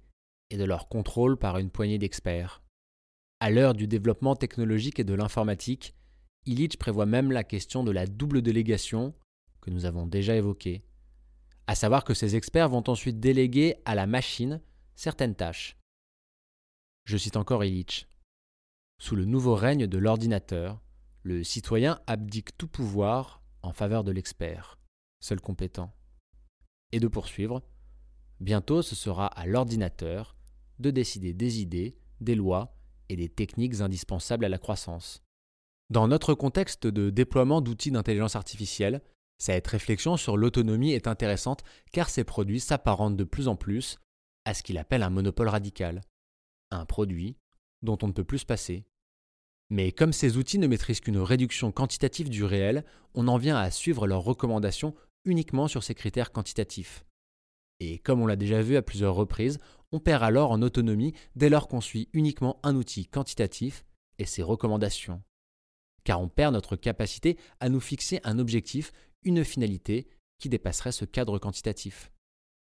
et 0.50 0.58
de 0.58 0.64
leur 0.64 0.88
contrôle 0.88 1.38
par 1.38 1.58
une 1.58 1.70
poignée 1.70 1.98
d'experts. 1.98 2.64
À 3.40 3.50
l'heure 3.50 3.74
du 3.74 3.88
développement 3.88 4.36
technologique 4.36 5.00
et 5.00 5.04
de 5.04 5.14
l'informatique, 5.14 5.96
Illich 6.46 6.78
prévoit 6.78 7.06
même 7.06 7.32
la 7.32 7.44
question 7.44 7.84
de 7.84 7.92
la 7.92 8.06
double 8.06 8.42
délégation 8.42 9.14
que 9.62 9.70
nous 9.70 9.86
avons 9.86 10.06
déjà 10.06 10.36
évoquée, 10.36 10.84
à 11.68 11.76
savoir 11.76 12.04
que 12.04 12.14
ces 12.14 12.36
experts 12.36 12.70
vont 12.70 12.84
ensuite 12.88 13.20
déléguer 13.20 13.76
à 13.86 13.96
la 13.96 14.08
machine 14.08 14.62
certaines 14.96 15.36
tâches. 15.36 15.78
Je 17.06 17.18
cite 17.18 17.38
encore 17.38 17.64
Illich. 17.64 18.08
Sous 19.00 19.16
le 19.16 19.26
nouveau 19.26 19.56
règne 19.56 19.88
de 19.88 19.98
l'ordinateur, 19.98 20.82
le 21.24 21.44
citoyen 21.44 22.00
abdique 22.08 22.58
tout 22.58 22.68
pouvoir 22.68 23.42
en 23.62 23.72
faveur 23.72 24.04
de 24.04 24.12
l'expert, 24.12 24.78
seul 25.20 25.40
compétent. 25.40 25.92
Et 26.92 27.00
de 27.00 27.08
poursuivre, 27.08 27.64
bientôt 28.40 28.82
ce 28.82 28.96
sera 28.96 29.28
à 29.28 29.46
l'ordinateur 29.46 30.36
de 30.80 30.92
décider 30.92 31.34
des 31.34 31.62
idées, 31.62 31.98
des 32.22 32.36
lois 32.36 32.76
et 33.10 33.16
des 33.16 33.30
techniques 33.30 33.82
indispensables 33.82 34.46
à 34.46 34.50
la 34.50 34.58
croissance. 34.58 35.24
Dans 35.90 36.08
notre 36.08 36.34
contexte 36.34 36.88
de 36.88 37.10
déploiement 37.10 37.62
d'outils 37.62 37.92
d'intelligence 37.92 38.36
artificielle, 38.36 39.02
cette 39.38 39.68
réflexion 39.68 40.18
sur 40.18 40.38
l'autonomie 40.38 40.94
est 40.94 41.08
intéressante 41.08 41.64
car 41.92 42.10
ces 42.10 42.24
produits 42.24 42.60
s'apparentent 42.60 43.18
de 43.18 43.24
plus 43.24 43.48
en 43.48 43.56
plus 43.56 44.00
à 44.46 44.54
ce 44.54 44.64
qu'il 44.64 44.78
appelle 44.78 45.04
un 45.04 45.10
monopole 45.10 45.50
radical, 45.50 46.02
un 46.72 46.86
produit 46.86 47.38
dont 47.82 47.98
on 48.02 48.08
ne 48.08 48.14
peut 48.14 48.24
plus 48.24 48.40
se 48.40 48.46
passer. 48.46 48.86
Mais 49.70 49.92
comme 49.92 50.14
ces 50.14 50.38
outils 50.38 50.60
ne 50.60 50.68
maîtrisent 50.68 51.02
qu'une 51.02 51.18
réduction 51.18 51.72
quantitative 51.72 52.30
du 52.30 52.44
réel, 52.44 52.86
on 53.16 53.28
en 53.28 53.38
vient 53.38 53.58
à 53.58 53.72
suivre 53.72 54.08
leurs 54.08 54.24
recommandations 54.24 54.96
uniquement 55.26 55.68
sur 55.68 55.84
ces 55.84 55.96
critères 55.96 56.32
quantitatifs. 56.32 57.06
Et 57.86 58.00
comme 58.00 58.22
on 58.22 58.28
l'a 58.28 58.38
déjà 58.38 58.62
vu 58.62 58.78
à 58.78 58.82
plusieurs 58.82 59.14
reprises, 59.14 59.58
on 59.92 60.00
perd 60.00 60.24
alors 60.24 60.52
en 60.52 60.62
autonomie 60.62 61.14
dès 61.36 61.50
lors 61.50 61.68
qu'on 61.68 61.82
suit 61.82 62.08
uniquement 62.14 62.60
un 62.64 62.78
outil 62.78 63.08
quantitatif 63.08 63.84
et 64.20 64.26
ses 64.26 64.42
recommandations. 64.42 65.22
Car 66.06 66.22
on 66.22 66.30
perd 66.30 66.54
notre 66.54 66.78
capacité 66.78 67.38
à 67.60 67.68
nous 67.68 67.82
fixer 67.82 68.22
un 68.24 68.40
objectif, 68.40 68.94
une 69.24 69.44
finalité 69.44 70.08
qui 70.40 70.48
dépasserait 70.48 70.94
ce 70.94 71.04
cadre 71.04 71.40
quantitatif. 71.40 72.12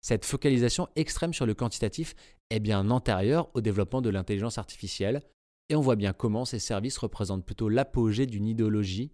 Cette 0.01 0.25
focalisation 0.25 0.89
extrême 0.97 1.33
sur 1.33 1.45
le 1.45 1.53
quantitatif 1.53 2.13
est 2.49 2.59
bien 2.59 2.89
antérieure 2.89 3.49
au 3.53 3.61
développement 3.61 4.01
de 4.01 4.09
l'intelligence 4.09 4.57
artificielle, 4.57 5.21
et 5.69 5.75
on 5.75 5.81
voit 5.81 5.95
bien 5.95 6.11
comment 6.11 6.43
ces 6.43 6.59
services 6.59 6.97
représentent 6.97 7.45
plutôt 7.45 7.69
l'apogée 7.69 8.25
d'une 8.25 8.47
idéologie 8.47 9.13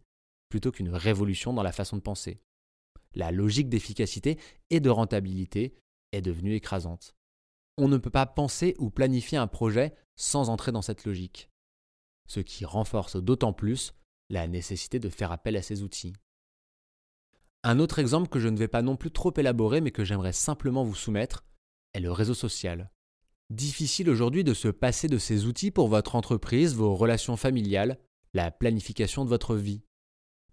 plutôt 0.50 0.71
qu'une 0.71 0.89
révolution 0.89 1.53
dans 1.53 1.63
la 1.63 1.71
façon 1.71 1.97
de 1.97 2.01
penser. 2.01 2.41
La 3.15 3.31
logique 3.31 3.69
d'efficacité 3.69 4.39
et 4.71 4.79
de 4.79 4.89
rentabilité 4.89 5.75
est 6.13 6.22
devenue 6.22 6.55
écrasante 6.55 7.15
on 7.77 7.88
ne 7.88 7.98
peut 7.98 8.10
pas 8.10 8.25
penser 8.25 8.75
ou 8.77 8.89
planifier 8.89 9.38
un 9.38 9.48
projet 9.48 9.96
sans 10.15 10.50
entrer 10.50 10.72
dans 10.72 10.82
cette 10.82 11.05
logique, 11.05 11.50
ce 12.27 12.39
qui 12.39 12.65
renforce 12.65 13.17
d'autant 13.17 13.53
plus 13.53 13.93
la 14.29 14.48
nécessité 14.48 15.00
de 15.00 15.10
faire 15.10 15.32
appel 15.32 15.55
à 15.55 15.62
ces 15.62 15.82
outils. 15.84 16.13
Un 17.63 17.79
autre 17.79 18.00
exemple 18.00 18.29
que 18.29 18.39
je 18.39 18.50
ne 18.50 18.58
vais 18.58 18.67
pas 18.67 18.82
non 18.82 18.96
plus 18.96 19.12
trop 19.12 19.34
élaborer 19.36 19.82
mais 19.82 19.91
que 19.91 20.03
j'aimerais 20.03 20.34
simplement 20.34 20.84
vous 20.84 20.96
soumettre 20.96 21.46
est 21.93 22.00
le 22.00 22.12
réseau 22.12 22.34
social. 22.34 22.91
Difficile 23.50 24.10
aujourd'hui 24.10 24.43
de 24.43 24.53
se 24.53 24.67
passer 24.67 25.08
de 25.08 25.17
ces 25.17 25.46
outils 25.46 25.72
pour 25.72 25.88
votre 25.88 26.15
entreprise, 26.15 26.75
vos 26.75 26.96
relations 26.96 27.38
familiales, 27.38 28.00
la 28.34 28.51
planification 28.51 29.25
de 29.25 29.29
votre 29.29 29.55
vie. 29.55 29.84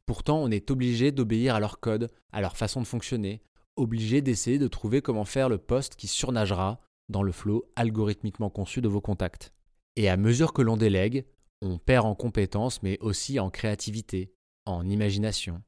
Pourtant, 0.06 0.38
on 0.38 0.50
est 0.50 0.70
obligé 0.70 1.12
d'obéir 1.12 1.54
à 1.54 1.60
leur 1.60 1.80
code, 1.80 2.10
à 2.32 2.40
leur 2.40 2.56
façon 2.56 2.80
de 2.80 2.86
fonctionner, 2.86 3.42
obligé 3.80 4.20
d'essayer 4.20 4.58
de 4.58 4.68
trouver 4.68 5.02
comment 5.02 5.24
faire 5.24 5.48
le 5.48 5.58
poste 5.58 5.96
qui 5.96 6.06
surnagera, 6.06 6.80
dans 7.08 7.22
le 7.22 7.32
flot 7.32 7.68
algorithmiquement 7.76 8.50
conçu 8.50 8.80
de 8.80 8.88
vos 8.88 9.00
contacts. 9.00 9.52
Et 9.96 10.08
à 10.08 10.16
mesure 10.16 10.52
que 10.52 10.62
l'on 10.62 10.76
délègue, 10.76 11.26
on 11.60 11.78
perd 11.78 12.06
en 12.06 12.14
compétences 12.14 12.82
mais 12.82 12.98
aussi 13.00 13.40
en 13.40 13.50
créativité, 13.50 14.32
en 14.66 14.88
imagination. 14.88 15.62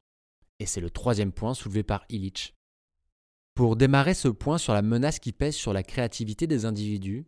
Et 0.61 0.67
c'est 0.67 0.81
le 0.81 0.91
troisième 0.91 1.33
point 1.33 1.55
soulevé 1.55 1.83
par 1.83 2.05
Illich. 2.09 2.55
Pour 3.55 3.77
démarrer 3.77 4.15
ce 4.15 4.29
point 4.29 4.59
sur 4.59 4.73
la 4.73 4.83
menace 4.83 5.19
qui 5.19 5.33
pèse 5.33 5.57
sur 5.57 5.73
la 5.73 5.83
créativité 5.83 6.47
des 6.47 6.65
individus, 6.65 7.27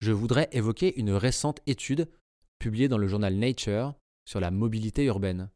je 0.00 0.12
voudrais 0.12 0.48
évoquer 0.52 0.98
une 0.98 1.12
récente 1.12 1.60
étude 1.66 2.08
publiée 2.58 2.88
dans 2.88 2.98
le 2.98 3.08
journal 3.08 3.34
Nature 3.34 3.94
sur 4.24 4.40
la 4.40 4.50
mobilité 4.50 5.04
urbaine. 5.04 5.50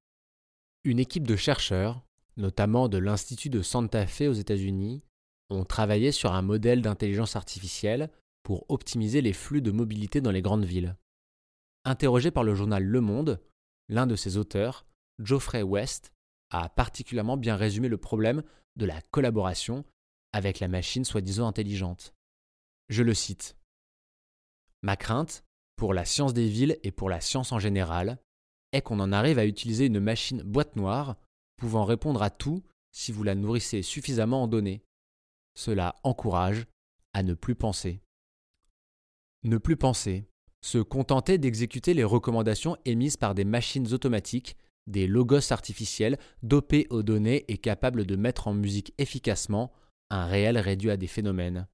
Une 0.84 0.98
équipe 0.98 1.26
de 1.26 1.36
chercheurs, 1.36 2.05
notamment 2.37 2.88
de 2.88 2.99
l'Institut 2.99 3.50
de 3.50 3.62
Santa 3.62 4.07
Fe 4.07 4.23
aux 4.23 4.33
États-Unis, 4.33 5.02
ont 5.50 5.64
travaillé 5.64 6.12
sur 6.12 6.33
un 6.33 6.43
modèle 6.43 6.83
d'intelligence 6.83 7.37
artificielle 7.37 8.11
pour 8.43 8.64
optimiser 8.69 9.21
les 9.21 9.33
flux 9.33 9.62
de 9.62 9.71
mobilité 9.71 10.21
dans 10.21 10.31
les 10.31 10.43
grandes 10.43 10.64
villes. 10.64 10.97
Interrogé 11.85 12.31
par 12.31 12.45
le 12.45 12.55
journal 12.55 12.83
Le 12.83 13.00
Monde, 13.00 13.40
l'un 13.88 14.07
de 14.07 14.16
ses 14.16 14.37
auteurs, 14.37 14.87
Geoffrey 15.19 15.62
West, 15.62 16.12
a 16.50 16.69
particulièrement 16.69 17.37
bien 17.37 17.57
résumé 17.57 17.88
le 17.88 17.97
problème 17.97 18.43
de 18.76 18.87
la 18.87 19.00
collaboration 19.11 19.85
avec 20.33 20.61
la 20.61 20.69
machine 20.69 21.05
soi-disant 21.05 21.47
intelligente. 21.47 22.14
Je 22.88 23.02
le 23.02 23.14
cite. 23.14 23.57
Ma 24.83 24.97
crainte, 24.97 25.45
pour 25.76 25.95
la 25.95 26.05
science 26.05 26.35
des 26.35 26.49
villes 26.49 26.78
et 26.83 26.90
pour 26.90 27.09
la 27.09 27.21
science 27.21 27.52
en 27.52 27.59
général, 27.59 28.19
est 28.73 28.83
qu'on 28.83 29.00
en 29.00 29.12
arrive 29.12 29.38
à 29.38 29.47
utiliser 29.47 29.87
une 29.87 30.00
machine 30.00 30.43
boîte 30.43 30.76
noire 30.76 31.16
pouvant 31.56 31.84
répondre 31.84 32.22
à 32.22 32.30
tout 32.30 32.62
si 32.92 33.12
vous 33.12 33.22
la 33.22 33.34
nourrissez 33.34 33.82
suffisamment 33.82 34.42
en 34.42 34.48
données 34.48 34.82
cela 35.56 35.96
encourage 36.04 36.66
à 37.12 37.22
ne 37.22 37.34
plus 37.34 37.56
penser. 37.56 38.00
Ne 39.42 39.58
plus 39.58 39.76
penser, 39.76 40.28
se 40.60 40.78
contenter 40.78 41.38
d'exécuter 41.38 41.94
les 41.94 42.04
recommandations 42.04 42.76
émises 42.84 43.16
par 43.16 43.34
des 43.34 43.44
machines 43.44 43.92
automatiques, 43.92 44.56
des 44.86 45.06
logos 45.06 45.52
artificiels 45.52 46.18
dopés 46.42 46.86
aux 46.90 47.02
données 47.02 47.44
et 47.48 47.58
capables 47.58 48.04
de 48.04 48.16
mettre 48.16 48.46
en 48.46 48.54
musique 48.54 48.94
efficacement 48.98 49.72
un 50.10 50.26
réel 50.26 50.58
réduit 50.58 50.90
à 50.90 50.96
des 50.96 51.08
phénomènes. 51.08 51.66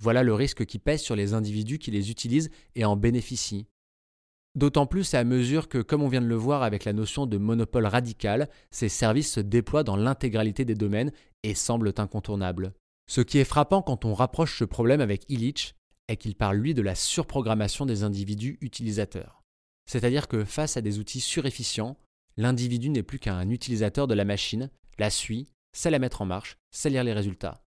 Voilà 0.00 0.22
le 0.22 0.34
risque 0.34 0.66
qui 0.66 0.78
pèse 0.78 1.00
sur 1.00 1.16
les 1.16 1.32
individus 1.32 1.78
qui 1.78 1.90
les 1.90 2.10
utilisent 2.10 2.50
et 2.74 2.84
en 2.84 2.96
bénéficient. 2.96 3.66
D'autant 4.56 4.86
plus 4.86 5.12
à 5.12 5.22
mesure 5.22 5.68
que, 5.68 5.78
comme 5.78 6.02
on 6.02 6.08
vient 6.08 6.22
de 6.22 6.26
le 6.26 6.34
voir 6.34 6.62
avec 6.62 6.86
la 6.86 6.94
notion 6.94 7.26
de 7.26 7.36
monopole 7.36 7.84
radical, 7.84 8.48
ces 8.70 8.88
services 8.88 9.32
se 9.32 9.40
déploient 9.40 9.84
dans 9.84 9.96
l'intégralité 9.96 10.64
des 10.64 10.74
domaines 10.74 11.12
et 11.42 11.54
semblent 11.54 11.92
incontournables. 11.98 12.72
Ce 13.06 13.20
qui 13.20 13.36
est 13.36 13.44
frappant 13.44 13.82
quand 13.82 14.06
on 14.06 14.14
rapproche 14.14 14.58
ce 14.58 14.64
problème 14.64 15.02
avec 15.02 15.28
Illich 15.28 15.74
est 16.08 16.16
qu'il 16.16 16.36
parle 16.36 16.56
lui 16.56 16.72
de 16.72 16.80
la 16.80 16.94
surprogrammation 16.94 17.84
des 17.84 18.02
individus 18.02 18.56
utilisateurs. 18.62 19.42
C'est-à-dire 19.84 20.26
que 20.26 20.42
face 20.44 20.78
à 20.78 20.80
des 20.80 20.98
outils 20.98 21.20
surefficients, 21.20 21.98
l'individu 22.38 22.88
n'est 22.88 23.02
plus 23.02 23.18
qu'un 23.18 23.50
utilisateur 23.50 24.06
de 24.06 24.14
la 24.14 24.24
machine, 24.24 24.70
la 24.98 25.10
suit, 25.10 25.48
sait 25.74 25.90
la 25.90 25.98
mettre 25.98 26.22
en 26.22 26.26
marche, 26.26 26.56
sait 26.70 26.88
lire 26.88 27.04
les 27.04 27.12
résultats. 27.12 27.62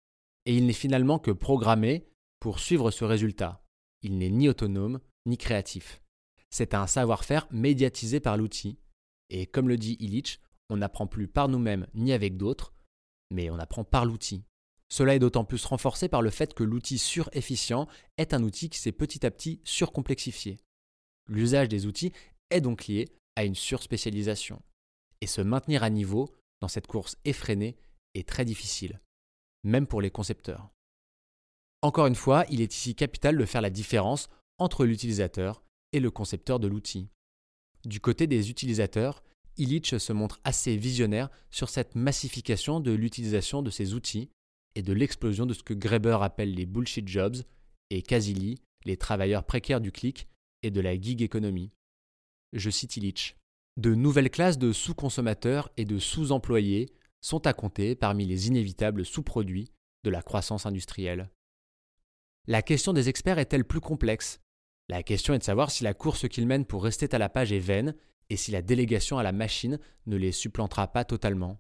Et 0.46 0.56
il 0.56 0.68
n'est 0.68 0.74
finalement 0.74 1.18
que 1.18 1.32
programmé 1.32 2.06
pour 2.40 2.60
suivre 2.60 2.92
ce 2.92 3.04
résultat. 3.04 3.64
Il 4.04 4.20
n'est 4.20 4.30
ni 4.30 4.48
autonome, 4.48 5.00
ni 5.26 5.40
créatif. 5.40 6.04
C'est 6.50 6.74
un 6.74 6.88
savoir-faire 6.88 7.48
médiatisé 7.52 8.20
par 8.20 8.38
l'outil. 8.38 8.78
Et 9.30 9.46
comme 9.46 9.68
le 9.68 9.78
dit 9.78 9.98
Illich, 10.00 10.40
on 10.70 10.78
n'apprend 10.78 11.08
plus 11.08 11.28
par 11.28 11.48
nous-mêmes 11.48 11.88
ni 11.94 12.14
avec 12.14 12.38
d'autres, 12.38 12.74
mais 13.32 13.50
on 13.50 13.60
apprend 13.60 13.84
par 13.84 14.06
l'outil. 14.06 14.44
Cela 14.88 15.16
est 15.16 15.20
d'autant 15.20 15.46
plus 15.46 15.66
renforcé 15.66 16.08
par 16.08 16.22
le 16.22 16.30
fait 16.30 16.54
que 16.54 16.64
l'outil 16.64 17.00
sur-efficient 17.00 17.88
est 18.18 18.34
un 18.34 18.44
outil 18.44 18.70
qui 18.70 18.80
s'est 18.80 18.92
petit 18.92 19.26
à 19.26 19.32
petit 19.32 19.60
surcomplexifié. 19.64 20.58
L'usage 21.28 21.68
des 21.70 21.88
outils 21.88 22.14
est 22.52 22.62
donc 22.62 22.86
lié 22.86 23.10
à 23.36 23.44
une 23.44 23.56
surspécialisation. 23.56 24.62
Et 25.22 25.28
se 25.28 25.42
maintenir 25.42 25.84
à 25.84 25.90
niveau 25.90 26.34
dans 26.62 26.68
cette 26.68 26.88
course 26.88 27.18
effrénée 27.26 27.78
est 28.14 28.28
très 28.28 28.46
difficile. 28.46 29.02
même 29.66 29.88
pour 29.88 30.00
les 30.00 30.12
concepteurs. 30.12 30.70
Encore 31.82 32.06
une 32.08 32.16
fois, 32.16 32.46
il 32.50 32.62
est 32.62 32.74
ici 32.74 32.96
capital 32.96 33.36
de 33.38 33.46
faire 33.46 33.62
la 33.62 33.72
différence 33.72 34.30
entre 34.60 34.86
l'utilisateur 34.86 35.64
et 35.96 36.00
le 36.02 36.12
concepteur 36.12 36.60
de 36.60 36.68
l'outil. 36.68 37.08
Du 37.86 38.02
côté 38.02 38.28
des 38.28 38.50
utilisateurs, 38.50 39.24
Illich 39.58 39.98
se 39.98 40.14
montre 40.14 40.42
assez 40.44 40.76
visionnaire 40.76 41.30
sur 41.50 41.70
cette 41.70 41.96
massification 41.96 42.82
de 42.82 42.92
l'utilisation 42.92 43.62
de 43.62 43.70
ces 43.70 43.94
outils 43.94 44.30
et 44.76 44.82
de 44.82 44.92
l'explosion 44.92 45.46
de 45.46 45.54
ce 45.54 45.64
que 45.64 45.74
Graeber 45.74 46.18
appelle 46.22 46.54
les 46.54 46.66
bullshit 46.66 47.08
jobs 47.08 47.38
et 47.90 48.02
Kazili 48.02 48.60
les 48.84 48.98
travailleurs 48.98 49.46
précaires 49.46 49.82
du 49.82 49.92
clic 49.92 50.28
et 50.64 50.70
de 50.70 50.82
la 50.82 51.00
gig 51.00 51.22
économie. 51.22 51.72
Je 52.54 52.70
cite 52.70 52.98
Illich. 52.98 53.38
De 53.78 53.96
nouvelles 53.96 54.30
classes 54.30 54.58
de 54.58 54.74
sous-consommateurs 54.74 55.70
et 55.78 55.86
de 55.86 55.98
sous-employés 55.98 56.94
sont 57.22 57.48
à 57.48 57.54
compter 57.54 57.96
parmi 57.96 58.26
les 58.26 58.48
inévitables 58.48 59.06
sous-produits 59.06 59.72
de 60.04 60.10
la 60.10 60.22
croissance 60.22 60.66
industrielle. 60.66 61.30
La 62.48 62.62
question 62.62 62.94
des 62.94 63.10
experts 63.10 63.40
est-elle 63.40 63.66
plus 63.66 63.80
complexe 63.80 64.40
La 64.88 65.02
question 65.02 65.34
est 65.34 65.40
de 65.40 65.44
savoir 65.44 65.72
si 65.72 65.84
la 65.84 65.94
course 65.94 66.28
qu'ils 66.28 66.46
mènent 66.46 66.66
pour 66.66 66.84
rester 66.84 67.08
à 67.14 67.18
la 67.18 67.30
page 67.30 67.52
est 67.52 67.60
vaine 67.60 67.96
et 68.30 68.38
si 68.38 68.52
la 68.52 68.62
délégation 68.62 69.18
à 69.18 69.24
la 69.24 69.32
machine 69.32 69.80
ne 70.06 70.16
les 70.16 70.32
supplantera 70.32 70.88
pas 70.88 71.06
totalement. 71.06 71.60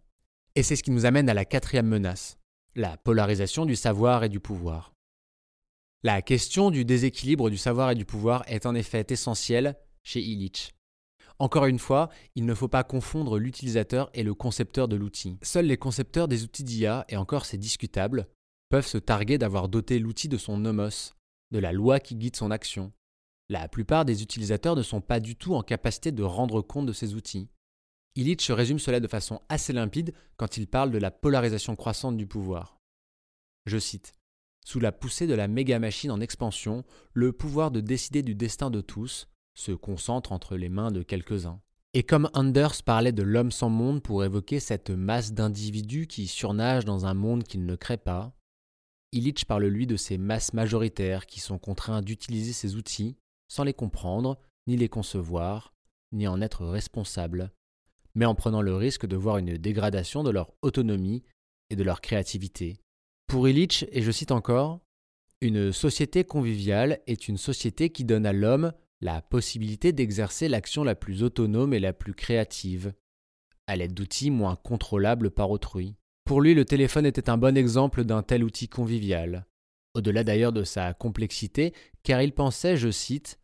Et 0.55 0.63
c'est 0.63 0.75
ce 0.75 0.83
qui 0.83 0.91
nous 0.91 1.05
amène 1.05 1.29
à 1.29 1.33
la 1.33 1.45
quatrième 1.45 1.87
menace, 1.87 2.37
la 2.75 2.97
polarisation 2.97 3.65
du 3.65 3.75
savoir 3.75 4.23
et 4.23 4.29
du 4.29 4.39
pouvoir. 4.39 4.93
La 6.03 6.21
question 6.21 6.69
du 6.69 6.85
déséquilibre 6.85 7.49
du 7.49 7.57
savoir 7.57 7.91
et 7.91 7.95
du 7.95 8.05
pouvoir 8.05 8.43
est 8.47 8.67
en 8.67 8.75
effet 8.75 9.05
essentielle 9.09 9.75
chez 10.03 10.21
Illich. 10.21 10.71
Encore 11.39 11.65
une 11.65 11.79
fois, 11.79 12.09
il 12.35 12.45
ne 12.45 12.53
faut 12.53 12.67
pas 12.67 12.83
confondre 12.83 13.39
l'utilisateur 13.39 14.09
et 14.13 14.23
le 14.23 14.33
concepteur 14.33 14.87
de 14.87 14.95
l'outil. 14.95 15.37
Seuls 15.41 15.65
les 15.65 15.77
concepteurs 15.77 16.27
des 16.27 16.43
outils 16.43 16.63
d'IA, 16.63 17.05
et 17.09 17.17
encore 17.17 17.45
c'est 17.45 17.57
discutable, 17.57 18.27
peuvent 18.69 18.87
se 18.87 18.97
targuer 18.97 19.37
d'avoir 19.37 19.67
doté 19.67 19.99
l'outil 19.99 20.29
de 20.29 20.37
son 20.37 20.57
nomos, 20.57 21.13
de 21.51 21.59
la 21.59 21.73
loi 21.73 21.99
qui 21.99 22.15
guide 22.15 22.35
son 22.35 22.51
action. 22.51 22.93
La 23.47 23.67
plupart 23.67 24.05
des 24.05 24.23
utilisateurs 24.23 24.75
ne 24.75 24.81
sont 24.81 25.01
pas 25.01 25.19
du 25.19 25.35
tout 25.35 25.53
en 25.53 25.61
capacité 25.61 26.11
de 26.11 26.23
rendre 26.23 26.61
compte 26.61 26.87
de 26.87 26.93
ces 26.93 27.13
outils. 27.13 27.47
Illich 28.15 28.47
résume 28.49 28.79
cela 28.79 28.99
de 28.99 29.07
façon 29.07 29.41
assez 29.49 29.71
limpide 29.71 30.13
quand 30.37 30.57
il 30.57 30.67
parle 30.67 30.89
de 30.89 30.97
la 30.97 31.11
polarisation 31.11 31.75
croissante 31.75 32.17
du 32.17 32.25
pouvoir. 32.25 32.79
Je 33.67 33.77
cite 33.77 34.13
Sous 34.65 34.79
la 34.79 34.91
poussée 34.91 35.27
de 35.27 35.35
la 35.35 35.47
méga-machine 35.47 36.11
en 36.11 36.21
expansion, 36.21 36.85
le 37.13 37.33
pouvoir 37.33 37.69
de 37.69 37.81
décider 37.81 38.23
du 38.23 38.33
destin 38.33 38.71
de 38.71 38.81
tous 38.81 39.27
se 39.53 39.73
concentre 39.73 40.31
entre 40.31 40.57
les 40.57 40.69
mains 40.69 40.91
de 40.91 41.03
quelques-uns. 41.03 41.61
Et 41.93 42.03
comme 42.03 42.29
Anders 42.33 42.81
parlait 42.83 43.11
de 43.11 43.23
l'homme 43.23 43.51
sans 43.51 43.69
monde 43.69 44.01
pour 44.01 44.23
évoquer 44.23 44.59
cette 44.59 44.89
masse 44.89 45.33
d'individus 45.33 46.07
qui 46.07 46.27
surnagent 46.27 46.83
dans 46.83 47.05
un 47.05 47.13
monde 47.13 47.43
qu'il 47.43 47.65
ne 47.65 47.75
crée 47.75 47.97
pas, 47.97 48.33
Illich 49.11 49.45
parle 49.45 49.65
lui 49.67 49.87
de 49.87 49.97
ces 49.97 50.17
masses 50.17 50.53
majoritaires 50.53 51.25
qui 51.25 51.39
sont 51.39 51.59
contraints 51.59 52.01
d'utiliser 52.01 52.51
ces 52.51 52.75
outils 52.75 53.17
sans 53.47 53.63
les 53.63 53.73
comprendre, 53.73 54.37
ni 54.67 54.77
les 54.77 54.89
concevoir, 54.89 55.73
ni 56.11 56.27
en 56.27 56.41
être 56.41 56.65
responsables, 56.65 57.51
mais 58.15 58.25
en 58.25 58.35
prenant 58.35 58.61
le 58.61 58.75
risque 58.75 59.05
de 59.05 59.15
voir 59.15 59.37
une 59.37 59.57
dégradation 59.57 60.23
de 60.23 60.31
leur 60.31 60.53
autonomie 60.61 61.23
et 61.69 61.75
de 61.75 61.83
leur 61.83 62.01
créativité. 62.01 62.79
Pour 63.27 63.47
Illich, 63.47 63.85
et 63.91 64.01
je 64.01 64.11
cite 64.11 64.31
encore, 64.31 64.81
Une 65.41 65.71
société 65.71 66.23
conviviale 66.23 67.01
est 67.07 67.27
une 67.27 67.37
société 67.37 67.89
qui 67.89 68.05
donne 68.05 68.25
à 68.25 68.33
l'homme 68.33 68.71
la 69.01 69.21
possibilité 69.21 69.91
d'exercer 69.91 70.47
l'action 70.47 70.83
la 70.83 70.95
plus 70.95 71.23
autonome 71.23 71.73
et 71.73 71.79
la 71.79 71.93
plus 71.93 72.13
créative, 72.13 72.93
à 73.67 73.75
l'aide 73.75 73.93
d'outils 73.93 74.31
moins 74.31 74.55
contrôlables 74.55 75.31
par 75.31 75.51
autrui. 75.51 75.95
Pour 76.23 76.41
lui, 76.41 76.53
le 76.53 76.65
téléphone 76.65 77.05
était 77.05 77.29
un 77.29 77.37
bon 77.37 77.57
exemple 77.57 78.03
d'un 78.03 78.23
tel 78.23 78.43
outil 78.43 78.69
convivial, 78.69 79.45
au-delà 79.95 80.23
d'ailleurs 80.23 80.53
de 80.53 80.63
sa 80.63 80.93
complexité, 80.93 81.73
car 82.03 82.21
il 82.21 82.33
pensait, 82.33 82.77
je 82.77 82.91
cite, 82.91 83.39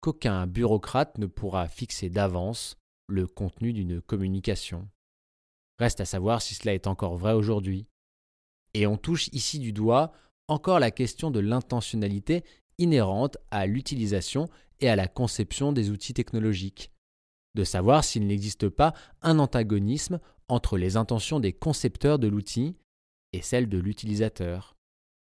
qu'aucun 0.00 0.46
bureaucrate 0.46 1.18
ne 1.18 1.26
pourra 1.26 1.68
fixer 1.68 2.08
d'avance 2.08 2.76
le 3.08 3.26
contenu 3.26 3.72
d'une 3.72 4.00
communication. 4.00 4.88
Reste 5.78 6.00
à 6.00 6.04
savoir 6.04 6.40
si 6.40 6.54
cela 6.54 6.74
est 6.74 6.86
encore 6.86 7.16
vrai 7.16 7.32
aujourd'hui. 7.32 7.86
Et 8.72 8.86
on 8.86 8.96
touche 8.96 9.28
ici 9.28 9.58
du 9.58 9.72
doigt 9.72 10.12
encore 10.48 10.78
la 10.78 10.90
question 10.90 11.30
de 11.30 11.40
l'intentionnalité 11.40 12.44
inhérente 12.78 13.36
à 13.50 13.66
l'utilisation 13.66 14.48
et 14.80 14.88
à 14.88 14.96
la 14.96 15.08
conception 15.08 15.72
des 15.72 15.90
outils 15.90 16.14
technologiques, 16.14 16.92
de 17.54 17.64
savoir 17.64 18.04
s'il 18.04 18.26
n'existe 18.26 18.68
pas 18.68 18.94
un 19.22 19.38
antagonisme 19.38 20.20
entre 20.48 20.76
les 20.78 20.96
intentions 20.96 21.40
des 21.40 21.52
concepteurs 21.52 22.18
de 22.18 22.28
l'outil 22.28 22.76
et 23.32 23.42
celles 23.42 23.68
de 23.68 23.78
l'utilisateur. 23.78 24.75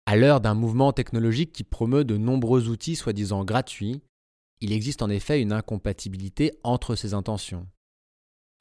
À 0.10 0.15
l'heure 0.15 0.39
d'un 0.39 0.54
mouvement 0.54 0.93
technologique 0.93 1.52
qui 1.52 1.65
promeut 1.65 2.06
de 2.06 2.15
nombreux 2.15 2.70
outils 2.70 2.96
soi-disant 2.96 3.43
gratuits, 3.43 4.00
il 4.62 4.72
existe 4.72 5.02
en 5.02 5.10
effet 5.10 5.41
une 5.41 5.52
incompatibilité 5.52 6.54
entre 6.63 6.96
ces 6.96 7.13
intentions. 7.13 7.67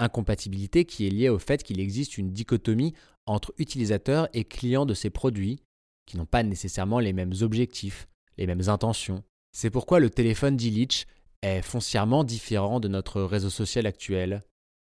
Incompatibilité 0.01 0.85
qui 0.85 1.07
est 1.07 1.11
liée 1.11 1.29
au 1.29 1.39
fait 1.39 1.63
qu'il 1.63 1.79
existe 1.79 2.19
une 2.19 2.33
dichotomie 2.33 2.95
entre 3.27 3.55
utilisateurs 3.59 4.29
et 4.33 4.43
clients 4.43 4.87
de 4.87 4.93
ces 4.93 5.09
produits, 5.09 5.61
qui 6.05 6.17
n'ont 6.17 6.27
pas 6.27 6.43
nécessairement 6.43 6.99
les 6.99 7.13
mêmes 7.13 7.35
objectifs, 7.43 8.09
les 8.39 8.49
mêmes 8.49 8.69
intentions. 8.69 9.23
C'est 9.53 9.71
pourquoi 9.71 10.01
le 10.01 10.11
téléphone 10.11 10.57
d'Illich 10.57 11.07
est 11.43 11.63
foncièrement 11.63 12.25
différent 12.25 12.81
de 12.81 12.89
notre 12.89 13.23
réseau 13.23 13.51
social 13.51 13.87
actuel. 13.87 14.43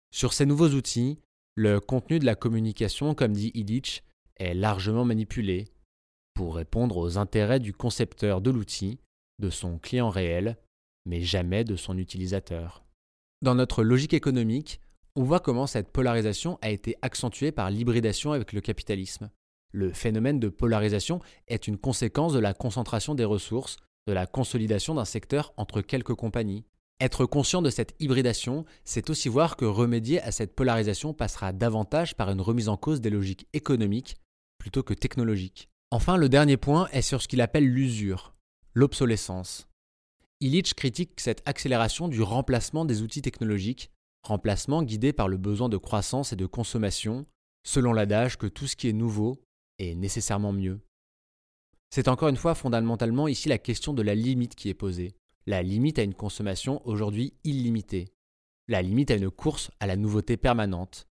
Sur 0.10 0.34
ces 0.34 0.48
nouveaux 0.48 0.70
outils, 0.70 1.20
le 1.54 1.80
contenu 1.80 2.18
de 2.18 2.26
la 2.26 2.34
communication, 2.34 3.14
comme 3.14 3.34
dit 3.34 3.52
Illich, 3.54 4.02
est 4.38 4.56
largement 4.56 5.06
manipulé 5.06 5.66
pour 6.38 6.54
répondre 6.54 6.98
aux 6.98 7.18
intérêts 7.18 7.60
du 7.60 7.74
concepteur 7.74 8.42
de 8.42 8.52
l'outil, 8.52 9.00
de 9.40 9.50
son 9.50 9.80
client 9.80 10.12
réel, 10.12 10.56
mais 11.08 11.22
jamais 11.22 11.64
de 11.64 11.76
son 11.76 11.98
utilisateur. 11.98 12.86
Dans 13.42 13.56
notre 13.56 13.82
logique 13.82 14.14
économique, 14.14 14.80
on 15.16 15.24
voit 15.24 15.40
comment 15.40 15.66
cette 15.66 15.92
polarisation 15.92 16.60
a 16.62 16.70
été 16.70 16.96
accentuée 17.02 17.52
par 17.52 17.72
l'hybridation 17.72 18.34
avec 18.34 18.54
le 18.54 18.62
capitalisme. 18.62 19.32
Le 19.72 19.92
phénomène 19.92 20.40
de 20.40 20.50
polarisation 20.50 21.22
est 21.48 21.68
une 21.68 21.80
conséquence 21.80 22.34
de 22.34 22.40
la 22.40 22.54
concentration 22.54 23.16
des 23.16 23.26
ressources, 23.26 23.78
de 24.06 24.14
la 24.14 24.28
consolidation 24.28 24.94
d'un 24.94 25.06
secteur 25.06 25.56
entre 25.58 25.82
quelques 25.82 26.14
compagnies. 26.14 26.66
Être 27.02 27.26
conscient 27.26 27.64
de 27.64 27.72
cette 27.72 27.96
hybridation, 28.00 28.64
c'est 28.84 29.10
aussi 29.10 29.28
voir 29.28 29.58
que 29.58 29.66
remédier 29.66 30.22
à 30.22 30.32
cette 30.32 30.56
polarisation 30.56 31.16
passera 31.16 31.52
davantage 31.52 32.16
par 32.16 32.30
une 32.30 32.42
remise 32.42 32.70
en 32.70 32.78
cause 32.78 33.02
des 33.02 33.10
logiques 33.10 33.48
économiques 33.54 34.18
plutôt 34.60 34.84
que 34.84 34.94
technologiques. 34.94 35.68
Enfin, 35.90 36.18
le 36.18 36.28
dernier 36.28 36.58
point 36.58 36.90
est 36.92 37.02
sur 37.02 37.22
ce 37.22 37.30
qu'il 37.30 37.40
appelle 37.40 37.66
l'usure, 37.66 38.34
l'obsolescence. 38.74 39.70
Illich 40.42 40.74
critique 40.74 41.20
cette 41.22 41.42
accélération 41.48 42.10
du 42.10 42.22
remplacement 42.22 42.84
des 42.84 43.02
outils 43.02 43.22
technologiques, 43.22 43.90
remplacement 44.22 44.84
guidé 44.84 45.14
par 45.14 45.30
le 45.30 45.38
besoin 45.38 45.70
de 45.70 45.78
croissance 45.78 46.34
et 46.34 46.36
de 46.36 46.46
consommation, 46.46 47.26
selon 47.64 47.94
l'adage 47.94 48.38
que 48.38 48.48
tout 48.48 48.68
ce 48.68 48.76
qui 48.76 48.90
est 48.90 48.94
nouveau 48.94 49.42
est 49.80 49.96
nécessairement 49.96 50.52
mieux. 50.52 50.82
C'est 51.90 52.10
encore 52.10 52.28
une 52.28 52.36
fois 52.36 52.54
fondamentalement 52.54 53.30
ici 53.30 53.48
la 53.48 53.58
question 53.58 53.94
de 53.94 54.02
la 54.02 54.14
limite 54.14 54.56
qui 54.56 54.68
est 54.68 54.74
posée, 54.74 55.16
la 55.46 55.64
limite 55.64 56.00
à 56.00 56.04
une 56.04 56.14
consommation 56.14 56.86
aujourd'hui 56.86 57.34
illimitée, 57.46 58.10
la 58.68 58.82
limite 58.82 59.10
à 59.10 59.16
une 59.16 59.32
course 59.32 59.72
à 59.80 59.88
la 59.88 59.96
nouveauté 59.96 60.36
permanente, 60.36 61.08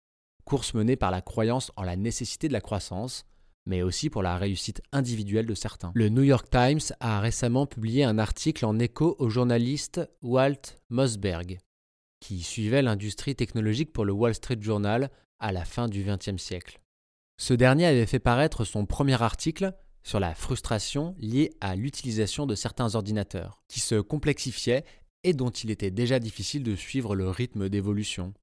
course 0.45 0.73
menée 0.73 0.95
par 0.95 1.11
la 1.11 1.21
croyance 1.21 1.71
en 1.75 1.83
la 1.83 1.95
nécessité 1.95 2.47
de 2.47 2.53
la 2.53 2.61
croissance, 2.61 3.25
mais 3.65 3.81
aussi 3.81 4.09
pour 4.09 4.23
la 4.23 4.37
réussite 4.37 4.81
individuelle 4.91 5.45
de 5.45 5.55
certains. 5.55 5.91
Le 5.95 6.09
New 6.09 6.23
York 6.23 6.49
Times 6.49 6.81
a 6.99 7.19
récemment 7.19 7.65
publié 7.65 8.03
un 8.03 8.19
article 8.19 8.65
en 8.65 8.77
écho 8.79 9.15
au 9.19 9.29
journaliste 9.29 10.01
Walt 10.21 10.77
Mossberg, 10.89 11.59
qui 12.19 12.41
suivait 12.41 12.81
l'industrie 12.81 13.35
technologique 13.35 13.93
pour 13.93 14.05
le 14.05 14.13
Wall 14.13 14.35
Street 14.35 14.59
Journal 14.59 15.09
à 15.39 15.51
la 15.51 15.65
fin 15.65 15.87
du 15.87 16.03
XXe 16.03 16.41
siècle. 16.41 16.79
Ce 17.37 17.53
dernier 17.53 17.85
avait 17.85 18.05
fait 18.05 18.19
paraître 18.19 18.63
son 18.63 18.85
premier 18.85 19.21
article 19.21 19.73
sur 20.03 20.19
la 20.19 20.35
frustration 20.35 21.15
liée 21.17 21.51
à 21.61 21.75
l'utilisation 21.75 22.45
de 22.45 22.55
certains 22.55 22.95
ordinateurs, 22.95 23.63
qui 23.67 23.79
se 23.79 23.95
complexifiaient 23.95 24.85
et 25.23 25.33
dont 25.33 25.49
il 25.49 25.71
était 25.71 25.91
déjà 25.91 26.19
difficile 26.19 26.63
de 26.63 26.75
suivre 26.75 27.15
le 27.15 27.29
rythme 27.29 27.69
d'évolution. 27.69 28.33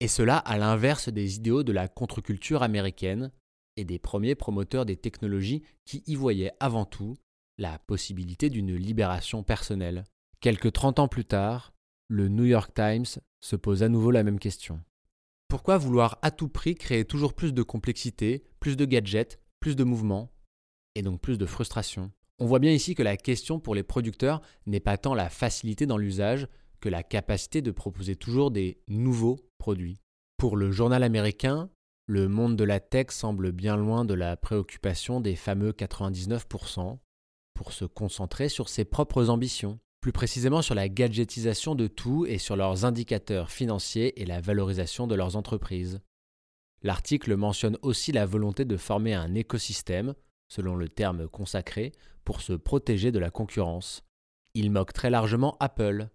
Et 0.00 0.08
cela 0.08 0.36
à 0.38 0.58
l'inverse 0.58 1.08
des 1.08 1.36
idéaux 1.36 1.62
de 1.62 1.72
la 1.72 1.88
contre-culture 1.88 2.62
américaine, 2.62 3.30
et 3.76 3.84
des 3.84 3.98
premiers 3.98 4.34
promoteurs 4.34 4.86
des 4.86 4.96
technologies 4.96 5.62
qui 5.84 6.02
y 6.06 6.14
voyaient 6.14 6.52
avant 6.60 6.84
tout 6.84 7.16
la 7.58 7.78
possibilité 7.78 8.50
d'une 8.50 8.74
libération 8.74 9.42
personnelle. 9.42 10.04
Quelques 10.40 10.72
30 10.72 10.98
ans 10.98 11.08
plus 11.08 11.24
tard, 11.24 11.72
le 12.08 12.28
New 12.28 12.44
York 12.44 12.72
Times 12.74 13.20
se 13.40 13.56
pose 13.56 13.82
à 13.82 13.88
nouveau 13.88 14.10
la 14.10 14.22
même 14.22 14.38
question. 14.38 14.80
Pourquoi 15.48 15.78
vouloir 15.78 16.18
à 16.22 16.30
tout 16.30 16.48
prix 16.48 16.74
créer 16.74 17.04
toujours 17.04 17.34
plus 17.34 17.54
de 17.54 17.62
complexité, 17.62 18.44
plus 18.60 18.76
de 18.76 18.84
gadgets, 18.84 19.40
plus 19.60 19.76
de 19.76 19.84
mouvements, 19.84 20.32
et 20.94 21.02
donc 21.02 21.20
plus 21.20 21.38
de 21.38 21.46
frustration? 21.46 22.10
On 22.38 22.46
voit 22.46 22.58
bien 22.58 22.72
ici 22.72 22.94
que 22.94 23.02
la 23.02 23.16
question 23.16 23.60
pour 23.60 23.74
les 23.74 23.84
producteurs 23.84 24.42
n'est 24.66 24.80
pas 24.80 24.98
tant 24.98 25.14
la 25.14 25.28
facilité 25.28 25.86
dans 25.86 25.98
l'usage 25.98 26.48
que 26.80 26.88
la 26.88 27.02
capacité 27.02 27.62
de 27.62 27.70
proposer 27.70 28.16
toujours 28.16 28.50
des 28.50 28.82
nouveaux 28.88 29.38
produits. 29.58 30.00
Pour 30.36 30.56
le 30.56 30.72
journal 30.72 31.02
américain, 31.02 31.70
le 32.06 32.28
monde 32.28 32.56
de 32.56 32.64
la 32.64 32.80
tech 32.80 33.06
semble 33.10 33.52
bien 33.52 33.76
loin 33.76 34.04
de 34.04 34.12
la 34.12 34.36
préoccupation 34.36 35.20
des 35.20 35.36
fameux 35.36 35.72
99% 35.72 36.98
pour 37.54 37.72
se 37.72 37.86
concentrer 37.86 38.50
sur 38.50 38.68
ses 38.68 38.84
propres 38.84 39.30
ambitions, 39.30 39.78
plus 40.02 40.12
précisément 40.12 40.60
sur 40.60 40.74
la 40.74 40.90
gadgetisation 40.90 41.74
de 41.74 41.86
tout 41.86 42.26
et 42.26 42.36
sur 42.36 42.56
leurs 42.56 42.84
indicateurs 42.84 43.50
financiers 43.50 44.20
et 44.20 44.26
la 44.26 44.42
valorisation 44.42 45.06
de 45.06 45.14
leurs 45.14 45.36
entreprises. 45.36 46.00
L'article 46.82 47.36
mentionne 47.36 47.78
aussi 47.80 48.12
la 48.12 48.26
volonté 48.26 48.66
de 48.66 48.76
former 48.76 49.14
un 49.14 49.34
écosystème, 49.34 50.14
selon 50.48 50.76
le 50.76 50.90
terme 50.90 51.26
consacré, 51.26 51.92
pour 52.26 52.42
se 52.42 52.52
protéger 52.52 53.12
de 53.12 53.18
la 53.18 53.30
concurrence. 53.30 54.04
Il 54.52 54.70
moque 54.70 54.92
très 54.92 55.08
largement 55.08 55.56
Apple. 55.58 56.08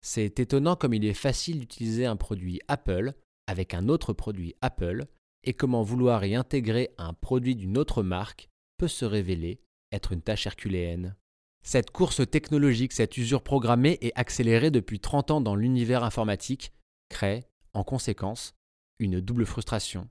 C'est 0.00 0.40
étonnant 0.40 0.76
comme 0.76 0.94
il 0.94 1.04
est 1.04 1.12
facile 1.12 1.60
d'utiliser 1.60 2.06
un 2.06 2.16
produit 2.16 2.60
Apple 2.68 3.12
avec 3.50 3.74
un 3.74 3.88
autre 3.88 4.12
produit 4.12 4.54
Apple 4.60 5.06
et 5.42 5.54
comment 5.54 5.82
vouloir 5.82 6.24
y 6.24 6.36
intégrer 6.36 6.90
un 6.98 7.12
produit 7.14 7.56
d'une 7.56 7.78
autre 7.78 8.04
marque 8.04 8.48
peut 8.78 8.86
se 8.86 9.04
révéler 9.04 9.60
être 9.90 10.12
une 10.12 10.22
tâche 10.22 10.46
herculéenne. 10.46 11.16
Cette 11.64 11.90
course 11.90 12.22
technologique, 12.30 12.92
cette 12.92 13.16
usure 13.16 13.42
programmée 13.42 13.98
et 14.02 14.12
accélérée 14.14 14.70
depuis 14.70 15.00
30 15.00 15.32
ans 15.32 15.40
dans 15.40 15.56
l'univers 15.56 16.04
informatique 16.04 16.72
crée, 17.08 17.44
en 17.74 17.82
conséquence, 17.82 18.54
une 19.00 19.20
double 19.20 19.46
frustration. 19.46 20.08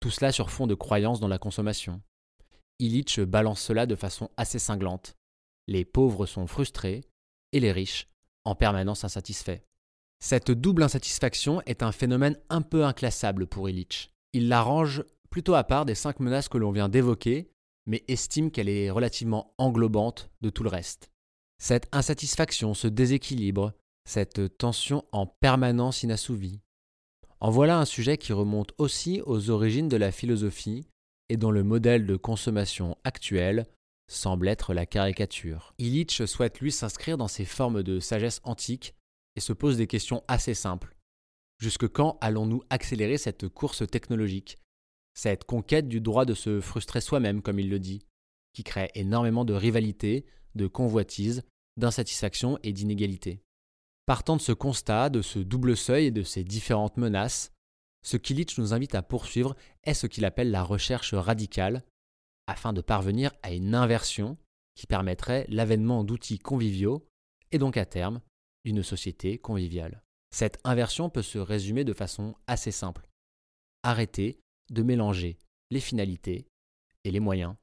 Tout 0.00 0.10
cela 0.10 0.32
sur 0.32 0.50
fond 0.50 0.66
de 0.66 0.74
croyance 0.74 1.20
dans 1.20 1.28
la 1.28 1.38
consommation. 1.38 2.02
Illich 2.80 3.20
balance 3.20 3.60
cela 3.60 3.86
de 3.86 3.94
façon 3.94 4.30
assez 4.36 4.58
cinglante. 4.58 5.14
Les 5.68 5.84
pauvres 5.84 6.26
sont 6.26 6.48
frustrés 6.48 7.04
et 7.52 7.60
les 7.60 7.70
riches 7.70 8.08
en 8.44 8.56
permanence 8.56 9.04
insatisfaits. 9.04 9.60
Cette 10.20 10.50
double 10.50 10.82
insatisfaction 10.82 11.62
est 11.66 11.82
un 11.82 11.92
phénomène 11.92 12.36
un 12.50 12.62
peu 12.62 12.84
inclassable 12.84 13.46
pour 13.46 13.68
Illich. 13.68 14.12
Il 14.32 14.48
la 14.48 14.62
range 14.62 15.04
plutôt 15.30 15.54
à 15.54 15.64
part 15.64 15.84
des 15.84 15.94
cinq 15.94 16.20
menaces 16.20 16.48
que 16.48 16.58
l'on 16.58 16.72
vient 16.72 16.88
d'évoquer, 16.88 17.50
mais 17.86 18.04
estime 18.08 18.50
qu'elle 18.50 18.68
est 18.68 18.90
relativement 18.90 19.54
englobante 19.58 20.30
de 20.40 20.50
tout 20.50 20.62
le 20.62 20.68
reste. 20.68 21.10
Cette 21.58 21.88
insatisfaction, 21.92 22.74
ce 22.74 22.88
déséquilibre, 22.88 23.72
cette 24.08 24.58
tension 24.58 25.04
en 25.12 25.26
permanence 25.26 26.02
inassouvie. 26.02 26.60
En 27.40 27.50
voilà 27.50 27.78
un 27.78 27.84
sujet 27.84 28.18
qui 28.18 28.32
remonte 28.32 28.72
aussi 28.78 29.22
aux 29.24 29.50
origines 29.50 29.88
de 29.88 29.96
la 29.96 30.10
philosophie 30.10 30.86
et 31.28 31.36
dont 31.36 31.50
le 31.50 31.62
modèle 31.62 32.06
de 32.06 32.16
consommation 32.16 32.96
actuel 33.04 33.66
semble 34.10 34.48
être 34.48 34.74
la 34.74 34.86
caricature. 34.86 35.74
Illich 35.78 36.26
souhaite 36.26 36.60
lui 36.60 36.72
s'inscrire 36.72 37.18
dans 37.18 37.28
ces 37.28 37.44
formes 37.44 37.82
de 37.82 38.00
sagesse 38.00 38.40
antique 38.44 38.94
et 39.38 39.40
se 39.40 39.52
pose 39.52 39.76
des 39.76 39.86
questions 39.86 40.24
assez 40.26 40.52
simples. 40.52 40.96
Jusque 41.60 41.86
quand 41.86 42.18
allons-nous 42.20 42.62
accélérer 42.70 43.18
cette 43.18 43.48
course 43.48 43.86
technologique? 43.86 44.58
Cette 45.14 45.44
conquête 45.44 45.86
du 45.86 46.00
droit 46.00 46.24
de 46.24 46.34
se 46.34 46.60
frustrer 46.60 47.00
soi-même, 47.00 47.40
comme 47.40 47.60
il 47.60 47.70
le 47.70 47.78
dit, 47.78 48.02
qui 48.52 48.64
crée 48.64 48.90
énormément 48.96 49.44
de 49.44 49.54
rivalité, 49.54 50.26
de 50.56 50.66
convoitise, 50.66 51.44
d'insatisfaction 51.76 52.58
et 52.64 52.72
d'inégalité. 52.72 53.40
Partant 54.06 54.36
de 54.36 54.42
ce 54.42 54.52
constat, 54.52 55.08
de 55.08 55.22
ce 55.22 55.38
double 55.38 55.76
seuil 55.76 56.06
et 56.06 56.10
de 56.10 56.24
ces 56.24 56.42
différentes 56.42 56.96
menaces, 56.96 57.52
ce 58.04 58.16
qu'Illich 58.16 58.58
nous 58.58 58.74
invite 58.74 58.96
à 58.96 59.02
poursuivre 59.02 59.54
est 59.84 59.94
ce 59.94 60.08
qu'il 60.08 60.24
appelle 60.24 60.50
la 60.50 60.64
recherche 60.64 61.14
radicale, 61.14 61.84
afin 62.48 62.72
de 62.72 62.80
parvenir 62.80 63.32
à 63.44 63.52
une 63.52 63.76
inversion 63.76 64.36
qui 64.74 64.88
permettrait 64.88 65.46
l'avènement 65.48 66.02
d'outils 66.02 66.40
conviviaux 66.40 67.08
et 67.52 67.58
donc 67.58 67.76
à 67.76 67.84
terme 67.86 68.20
d'une 68.68 68.82
société 68.82 69.38
conviviale. 69.38 70.02
Cette 70.30 70.58
inversion 70.64 71.08
peut 71.08 71.22
se 71.22 71.38
résumer 71.38 71.84
de 71.84 71.94
façon 71.94 72.34
assez 72.46 72.70
simple. 72.70 73.08
Arrêter 73.82 74.40
de 74.70 74.82
mélanger 74.82 75.38
les 75.70 75.80
finalités 75.80 76.46
et 77.04 77.10
les 77.10 77.20
moyens. 77.20 77.54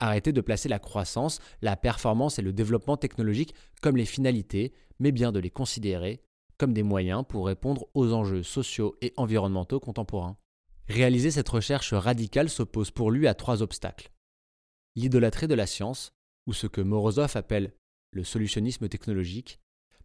Arrêter 0.00 0.32
de 0.32 0.40
placer 0.40 0.70
la 0.70 0.78
croissance, 0.78 1.38
la 1.60 1.76
performance 1.76 2.38
et 2.38 2.42
le 2.42 2.54
développement 2.54 2.96
technologique 2.96 3.54
comme 3.82 3.98
les 3.98 4.06
finalités, 4.06 4.72
mais 4.98 5.12
bien 5.12 5.32
de 5.32 5.38
les 5.38 5.50
considérer 5.50 6.22
comme 6.56 6.72
des 6.72 6.82
moyens 6.82 7.24
pour 7.28 7.46
répondre 7.46 7.86
aux 7.92 8.12
enjeux 8.12 8.42
sociaux 8.42 8.96
et 9.02 9.12
environnementaux 9.18 9.80
contemporains. 9.80 10.38
Réaliser 10.88 11.30
cette 11.30 11.48
recherche 11.48 11.92
radicale 11.92 12.48
s'oppose 12.48 12.90
pour 12.90 13.10
lui 13.10 13.26
à 13.26 13.34
trois 13.34 13.62
obstacles. 13.62 14.10
L'idolâtrie 14.96 15.48
de 15.48 15.54
la 15.54 15.66
science, 15.66 16.12
ou 16.46 16.54
ce 16.54 16.66
que 16.66 16.80
Morozov 16.80 17.36
appelle 17.36 17.74
le 18.12 18.24
solutionnisme 18.24 18.88
technologique, 18.88 19.58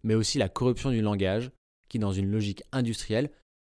mais 0.03 0.15
aussi 0.15 0.37
la 0.37 0.49
corruption 0.49 0.91
du 0.91 1.01
langage, 1.01 1.51
qui 1.89 1.99
dans 1.99 2.11
une 2.11 2.31
logique 2.31 2.63
industrielle 2.71 3.31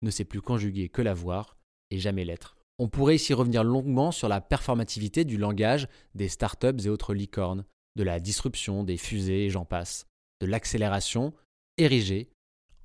ne 0.02 0.12
sait 0.12 0.26
plus 0.26 0.42
conjuguer 0.42 0.90
que 0.90 1.02
l'avoir 1.02 1.58
et 1.92 2.00
jamais 2.00 2.26
l'être. 2.26 2.58
On 2.80 2.90
pourrait 2.90 3.16
ici 3.16 3.34
revenir 3.34 3.64
longuement 3.64 4.12
sur 4.12 4.28
la 4.28 4.42
performativité 4.42 5.26
du 5.26 5.38
langage 5.38 5.88
des 6.14 6.28
startups 6.28 6.86
et 6.86 6.90
autres 6.90 7.14
licornes, 7.14 7.66
de 7.96 8.04
la 8.04 8.20
disruption 8.20 8.84
des 8.84 8.98
fusées 8.98 9.46
et 9.46 9.50
j'en 9.50 9.66
passe, 9.66 10.06
de 10.42 10.46
l'accélération 10.46 11.34
érigée 11.78 12.30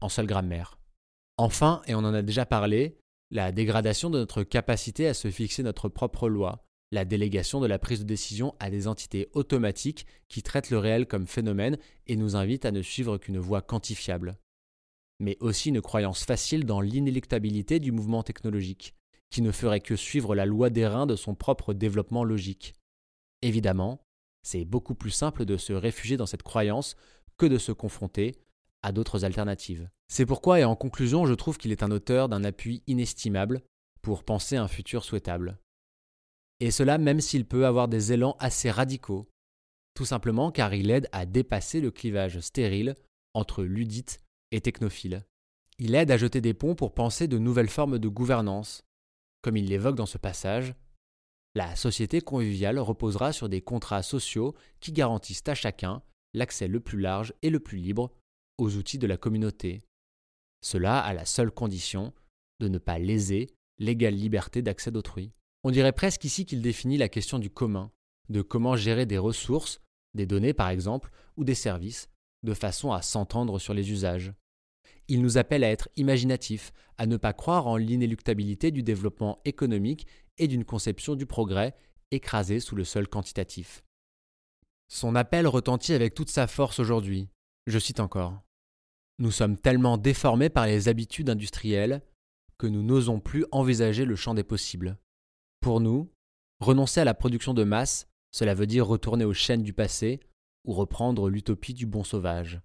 en 0.01 0.09
seule 0.09 0.27
grammaire. 0.27 0.79
Enfin, 1.37 1.83
et 1.87 1.95
on 1.95 1.99
en 1.99 2.15
a 2.15 2.23
déjà 2.23 2.47
parlé, 2.47 2.97
la 3.31 3.53
dégradation 3.53 4.11
de 4.11 4.19
notre 4.19 4.43
capacité 4.43 5.09
à 5.09 5.15
se 5.15 5.31
fixer 5.31 5.63
notre 5.63 5.89
propre 5.89 6.29
loi, 6.29 6.65
la 6.93 7.05
délégation 7.05 7.61
de 7.61 7.67
la 7.67 7.81
prise 7.81 8.01
de 8.01 8.05
décision 8.05 8.55
à 8.61 8.71
des 8.71 8.87
entités 8.87 9.29
automatiques 9.33 10.07
qui 10.29 10.43
traitent 10.45 10.71
le 10.71 10.79
réel 10.79 11.07
comme 11.07 11.27
phénomène 11.27 11.79
et 12.07 12.15
nous 12.15 12.37
invitent 12.37 12.67
à 12.67 12.71
ne 12.71 12.83
suivre 12.83 13.19
qu'une 13.19 13.39
voie 13.39 13.63
quantifiable 13.63 14.37
mais 15.23 15.37
aussi 15.41 15.69
une 15.69 15.81
croyance 15.81 16.25
facile 16.25 16.67
dans 16.67 16.81
l'inéluctabilité 16.81 17.79
du 17.79 17.93
mouvement 17.93 18.25
technologique, 18.25 18.95
qui 19.31 19.41
ne 19.41 19.53
ferait 19.53 19.81
que 19.81 19.95
suivre 19.95 20.35
la 20.35 20.47
loi 20.47 20.69
des 20.69 20.87
reins 20.87 21.07
de 21.07 21.15
son 21.15 21.37
propre 21.37 21.75
développement 21.75 22.25
logique. 22.25 22.75
Évidemment, 23.41 24.01
c'est 24.43 24.65
beaucoup 24.65 24.97
plus 24.97 25.13
simple 25.13 25.45
de 25.45 25.57
se 25.57 25.73
réfugier 25.73 26.17
dans 26.17 26.27
cette 26.27 26.43
croyance 26.43 26.97
que 27.39 27.47
de 27.47 27.57
se 27.57 27.71
confronter 27.71 28.35
à 28.83 28.91
d'autres 28.91 29.25
alternatives. 29.25 29.89
C'est 30.09 30.27
pourquoi, 30.27 30.59
et 30.59 30.65
en 30.65 30.75
conclusion, 30.75 31.25
je 31.25 31.35
trouve 31.35 31.57
qu'il 31.57 31.71
est 31.71 31.85
un 31.85 31.93
auteur 31.93 32.29
d'un 32.29 32.43
appui 32.43 32.83
inestimable 32.89 33.63
pour 34.03 34.25
penser 34.25 34.57
un 34.57 34.67
futur 34.67 35.05
souhaitable. 35.05 35.57
Et 36.63 36.71
cela 36.71 36.97
même 36.97 37.21
s'il 37.21 37.45
peut 37.45 37.67
avoir 37.67 37.89
des 37.89 38.13
élans 38.13 38.37
assez 38.39 38.71
radicaux, 38.71 39.29
tout 39.95 40.05
simplement 40.05 40.53
car 40.53 40.73
il 40.73 40.93
aide 40.93 41.09
à 41.11 41.27
dépasser 41.27 41.81
le 41.81 41.91
clivage 41.91 42.39
stérile 42.39 42.95
entre 43.35 43.65
ludite 43.65 44.21
et 44.53 44.61
technophile. 44.61 45.27
Il 45.81 45.97
aide 45.97 46.13
à 46.13 46.17
jeter 46.17 46.41
des 46.41 46.55
ponts 46.55 46.77
pour 46.77 46.95
penser 46.95 47.27
de 47.27 47.37
nouvelles 47.37 47.69
formes 47.69 47.99
de 47.99 48.07
gouvernance. 48.07 48.85
Comme 49.43 49.57
il 49.57 49.67
l'évoque 49.67 49.97
dans 49.97 50.07
ce 50.07 50.19
passage, 50.19 50.77
la 51.57 51.75
société 51.75 52.21
conviviale 52.21 52.79
reposera 52.79 53.33
sur 53.33 53.49
des 53.49 53.61
contrats 53.61 54.05
sociaux 54.05 54.55
qui 54.79 54.93
garantissent 54.93 55.43
à 55.49 55.57
chacun 55.57 56.01
l'accès 56.33 56.69
le 56.69 56.79
plus 56.79 57.01
large 57.01 57.35
et 57.43 57.51
le 57.51 57.59
plus 57.59 57.79
libre 57.79 58.13
aux 58.59 58.77
outils 58.77 58.99
de 58.99 59.09
la 59.09 59.17
communauté. 59.17 59.83
Cela 60.61 61.01
à 61.01 61.13
la 61.13 61.25
seule 61.25 61.51
condition 61.51 62.15
de 62.61 62.69
ne 62.69 62.79
pas 62.79 63.01
léser 63.01 63.49
l'égale 63.81 64.15
liberté 64.15 64.63
d'accès 64.63 64.93
d'autrui. 64.93 65.33
On 65.65 65.71
dirait 65.71 65.93
presque 65.93 66.25
ici 66.25 66.45
qu'il 66.45 66.61
définit 66.61 66.99
la 66.99 67.09
question 67.09 67.39
du 67.39 67.51
commun, 67.51 67.93
de 68.29 68.43
comment 68.43 68.77
gérer 68.77 69.07
des 69.07 69.19
ressources, 69.19 69.81
des 70.15 70.27
données 70.27 70.55
par 70.55 70.69
exemple, 70.69 71.11
ou 71.37 71.45
des 71.45 71.55
services, 71.55 72.09
de 72.43 72.55
façon 72.55 72.93
à 72.93 73.03
s'entendre 73.03 73.59
sur 73.59 73.75
les 73.75 73.91
usages. 73.91 74.33
Il 75.09 75.23
nous 75.23 75.39
appelle 75.39 75.65
à 75.65 75.71
être 75.71 75.89
imaginatifs, 75.97 76.73
à 76.99 77.07
ne 77.07 77.17
pas 77.17 77.33
croire 77.33 77.67
en 77.67 77.77
l'inéluctabilité 77.77 78.71
du 78.71 78.83
développement 78.83 79.41
économique 79.45 80.07
et 80.39 80.49
d'une 80.49 80.65
conception 80.65 81.15
du 81.15 81.27
progrès 81.27 81.75
écrasée 82.11 82.61
sous 82.61 82.77
le 82.77 82.85
sol 82.85 83.09
quantitatif. 83.09 83.85
Son 84.89 85.15
appel 85.15 85.47
retentit 85.47 85.95
avec 85.95 86.15
toute 86.15 86.31
sa 86.31 86.47
force 86.47 86.79
aujourd'hui. 86.79 87.29
Je 87.67 87.79
cite 87.79 88.01
encore. 88.01 88.43
Nous 89.19 89.31
sommes 89.31 89.57
tellement 89.57 89.97
déformés 89.97 90.51
par 90.51 90.67
les 90.67 90.89
habitudes 90.89 91.31
industrielles 91.31 92.03
que 92.59 92.67
nous 92.67 92.83
n'osons 92.83 93.21
plus 93.21 93.47
envisager 93.53 94.05
le 94.05 94.17
champ 94.17 94.35
des 94.35 94.45
possibles. 94.45 94.99
Pour 95.63 95.81
nous, 95.81 96.11
renoncer 96.59 97.01
à 97.01 97.05
la 97.05 97.15
production 97.15 97.55
de 97.55 97.63
masse, 97.63 98.09
cela 98.33 98.53
veut 98.53 98.67
dire 98.67 98.85
retourner 98.85 99.25
aux 99.25 99.33
chaînes 99.33 99.63
du 99.63 99.73
passé 99.73 100.19
ou 100.65 100.73
reprendre 100.73 101.31
l'utopie 101.31 101.73
du 101.73 101.87
bon 101.87 102.03
sauvage. 102.03 102.61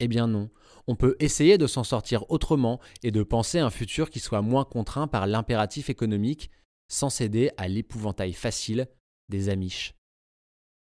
Eh 0.00 0.08
bien 0.08 0.26
non, 0.26 0.50
on 0.88 0.96
peut 0.96 1.14
essayer 1.20 1.56
de 1.56 1.68
s'en 1.68 1.84
sortir 1.84 2.28
autrement 2.28 2.80
et 3.04 3.12
de 3.12 3.22
penser 3.22 3.60
un 3.60 3.70
futur 3.70 4.10
qui 4.10 4.18
soit 4.18 4.42
moins 4.42 4.64
contraint 4.64 5.06
par 5.06 5.28
l'impératif 5.28 5.88
économique 5.88 6.50
sans 6.88 7.10
céder 7.10 7.52
à 7.56 7.68
l'épouvantail 7.68 8.32
facile 8.32 8.88
des 9.28 9.48
amiches. 9.48 9.94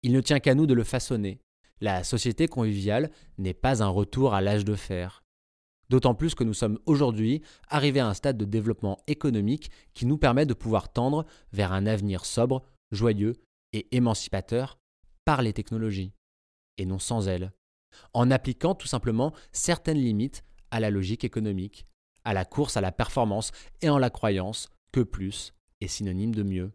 Il 0.05 0.13
ne 0.13 0.21
tient 0.21 0.39
qu'à 0.39 0.55
nous 0.55 0.67
de 0.67 0.75
le 0.75 0.85
façonner. 0.85 1.41
La 1.81 2.05
société 2.05 2.47
conviviale 2.47 3.11
n'est 3.37 3.53
pas 3.53 3.83
un 3.83 3.89
retour 3.89 4.33
à 4.33 4.41
l'âge 4.41 4.65
de 4.65 4.77
fer. 4.77 5.25
D'autant 5.91 6.15
plus 6.15 6.35
que 6.35 6.45
nous 6.45 6.55
sommes 6.55 6.79
aujourd'hui 6.87 7.43
arrivés 7.69 8.01
à 8.01 8.09
un 8.09 8.15
stade 8.15 8.39
de 8.39 8.45
développement 8.45 8.99
économique 9.07 9.71
qui 9.93 10.07
nous 10.07 10.17
permet 10.17 10.47
de 10.47 10.55
pouvoir 10.55 10.93
tendre 10.93 11.27
vers 11.53 11.73
un 11.73 11.85
avenir 11.85 12.25
sobre, 12.25 12.63
joyeux 12.93 13.35
et 13.73 13.95
émancipateur 13.95 14.79
par 15.25 15.43
les 15.43 15.53
technologies, 15.53 16.13
et 16.79 16.87
non 16.87 16.99
sans 16.99 17.29
elles 17.29 17.53
en 18.15 18.31
appliquant 18.31 18.75
tout 18.75 18.87
simplement 18.87 19.33
certaines 19.53 19.99
limites 19.99 20.43
à 20.71 20.81
la 20.81 20.91
logique 20.91 21.25
économique, 21.25 21.87
à 22.25 22.35
la 22.35 22.45
course 22.45 22.77
à 22.77 22.81
la 22.81 22.93
performance 22.93 23.53
et 23.83 23.89
en 23.89 23.99
la 23.99 24.11
croyance 24.11 24.69
que 24.93 25.01
plus 25.01 25.53
est 25.81 25.89
synonyme 25.89 26.35
de 26.35 26.43
mieux. 26.43 26.73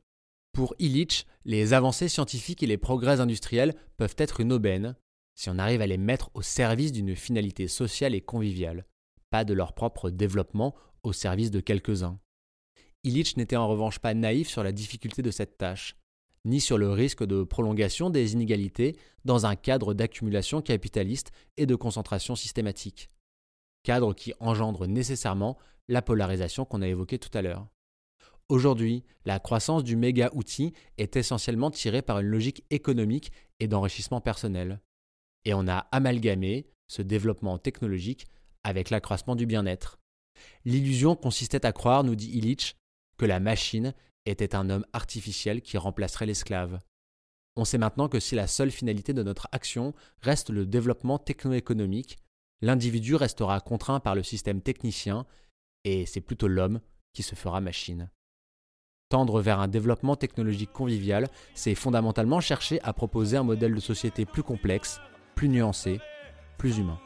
Pour 0.52 0.74
Illich, 0.80 1.26
les 1.44 1.74
avancées 1.74 2.08
scientifiques 2.08 2.64
et 2.64 2.68
les 2.68 2.78
progrès 2.78 3.20
industriels 3.20 3.76
peuvent 3.98 4.16
être 4.18 4.40
une 4.40 4.54
aubaine 4.54 4.96
si 5.38 5.50
on 5.50 5.60
arrive 5.60 5.82
à 5.82 5.88
les 5.88 5.98
mettre 5.98 6.30
au 6.34 6.42
service 6.42 6.94
d'une 6.94 7.16
finalité 7.16 7.68
sociale 7.68 8.16
et 8.16 8.22
conviviale, 8.22 8.86
pas 9.30 9.44
de 9.46 9.54
leur 9.54 9.74
propre 9.74 10.10
développement 10.10 10.76
au 11.04 11.14
service 11.14 11.52
de 11.52 11.60
quelques-uns. 11.60 12.20
Illich 13.04 13.38
n'était 13.38 13.56
en 13.56 13.68
revanche 13.68 14.00
pas 14.00 14.14
naïf 14.14 14.50
sur 14.50 14.64
la 14.64 14.72
difficulté 14.72 15.22
de 15.22 15.32
cette 15.32 15.58
tâche, 15.58 15.96
ni 16.46 16.62
sur 16.62 16.78
le 16.78 16.90
risque 16.92 17.24
de 17.24 17.44
prolongation 17.44 18.10
des 18.10 18.34
inégalités 18.34 18.98
dans 19.26 19.46
un 19.46 19.56
cadre 19.56 19.94
d'accumulation 19.94 20.62
capitaliste 20.62 21.32
et 21.58 21.66
de 21.66 21.76
concentration 21.76 22.36
systématique. 22.36 23.10
Cadre 23.84 24.14
qui 24.14 24.34
engendre 24.40 24.88
nécessairement 24.88 25.58
la 25.88 26.02
polarisation 26.02 26.66
qu'on 26.66 26.82
a 26.82 26.88
évoquée 26.88 27.20
tout 27.20 27.36
à 27.38 27.42
l'heure. 27.42 27.68
Aujourd'hui, 28.48 29.04
la 29.26 29.40
croissance 29.40 29.84
du 29.84 29.96
méga-outil 29.96 30.74
est 30.98 31.16
essentiellement 31.16 31.72
tirée 31.72 32.04
par 32.04 32.20
une 32.20 32.28
logique 32.28 32.64
économique 32.70 33.32
et 33.60 33.68
d'enrichissement 33.68 34.22
personnel. 34.22 34.82
Et 35.46 35.54
on 35.54 35.68
a 35.68 35.88
amalgamé 35.92 36.68
ce 36.88 37.02
développement 37.02 37.58
technologique 37.58 38.26
avec 38.66 38.90
l'accroissement 38.90 39.36
du 39.36 39.46
bien-être. 39.46 40.00
L'illusion 40.66 41.16
consistait 41.16 41.66
à 41.66 41.72
croire, 41.72 42.04
nous 42.04 42.16
dit 42.16 42.32
Illich, 42.32 42.76
que 43.18 43.26
la 43.26 43.40
machine 43.40 43.94
était 44.26 44.56
un 44.56 44.70
homme 44.70 44.86
artificiel 44.92 45.62
qui 45.62 45.78
remplacerait 45.78 46.26
l'esclave. 46.26 46.80
On 47.56 47.64
sait 47.64 47.78
maintenant 47.78 48.10
que 48.10 48.20
si 48.20 48.36
la 48.36 48.48
seule 48.48 48.72
finalité 48.72 49.14
de 49.14 49.24
notre 49.24 49.48
action 49.52 49.94
reste 50.22 50.50
le 50.50 50.66
développement 50.66 51.20
techno-économique, 51.20 52.18
l'individu 52.62 53.16
restera 53.16 53.62
contraint 53.62 54.00
par 54.00 54.16
le 54.16 54.24
système 54.24 54.62
technicien 54.62 55.26
et 55.84 56.06
c'est 56.08 56.22
plutôt 56.22 56.48
l'homme 56.48 56.82
qui 57.14 57.24
se 57.24 57.36
fera 57.36 57.62
machine. 57.62 58.10
Tendre 59.10 59.40
vers 59.42 59.60
un 59.60 59.68
développement 59.68 60.16
technologique 60.16 60.74
convivial, 60.74 61.30
c'est 61.54 61.76
fondamentalement 61.76 62.42
chercher 62.42 62.82
à 62.82 62.92
proposer 62.92 63.38
un 63.38 63.44
modèle 63.44 63.76
de 63.76 63.80
société 63.80 64.26
plus 64.26 64.44
complexe, 64.44 65.00
plus 65.36 65.48
nuancé, 65.48 66.00
plus 66.58 66.80
humain. 66.80 67.00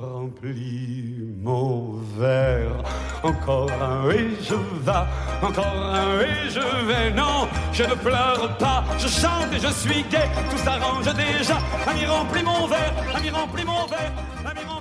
Remplis 0.00 1.14
mon 1.42 1.98
verre, 2.16 2.82
encore 3.22 3.70
un 3.70 4.10
et 4.10 4.30
je 4.42 4.54
vais, 4.54 5.46
encore 5.46 5.66
un 5.66 6.20
et 6.20 6.48
je 6.48 6.86
vais. 6.86 7.10
Non, 7.12 7.46
je 7.72 7.82
ne 7.82 7.94
pleure 7.94 8.56
pas, 8.58 8.82
je 8.98 9.08
chante 9.08 9.52
et 9.52 9.58
je 9.58 9.72
suis 9.72 10.02
gai, 10.10 10.28
tout 10.50 10.56
s'arrange 10.56 11.12
déjà. 11.14 11.58
Ami 11.86 12.06
remplis 12.06 12.42
mon 12.42 12.66
verre, 12.66 12.94
ami 13.14 13.28
remplis 13.28 13.64
mon 13.64 13.86
verre, 13.86 14.12
ami 14.46 14.60
remplis 14.66 14.79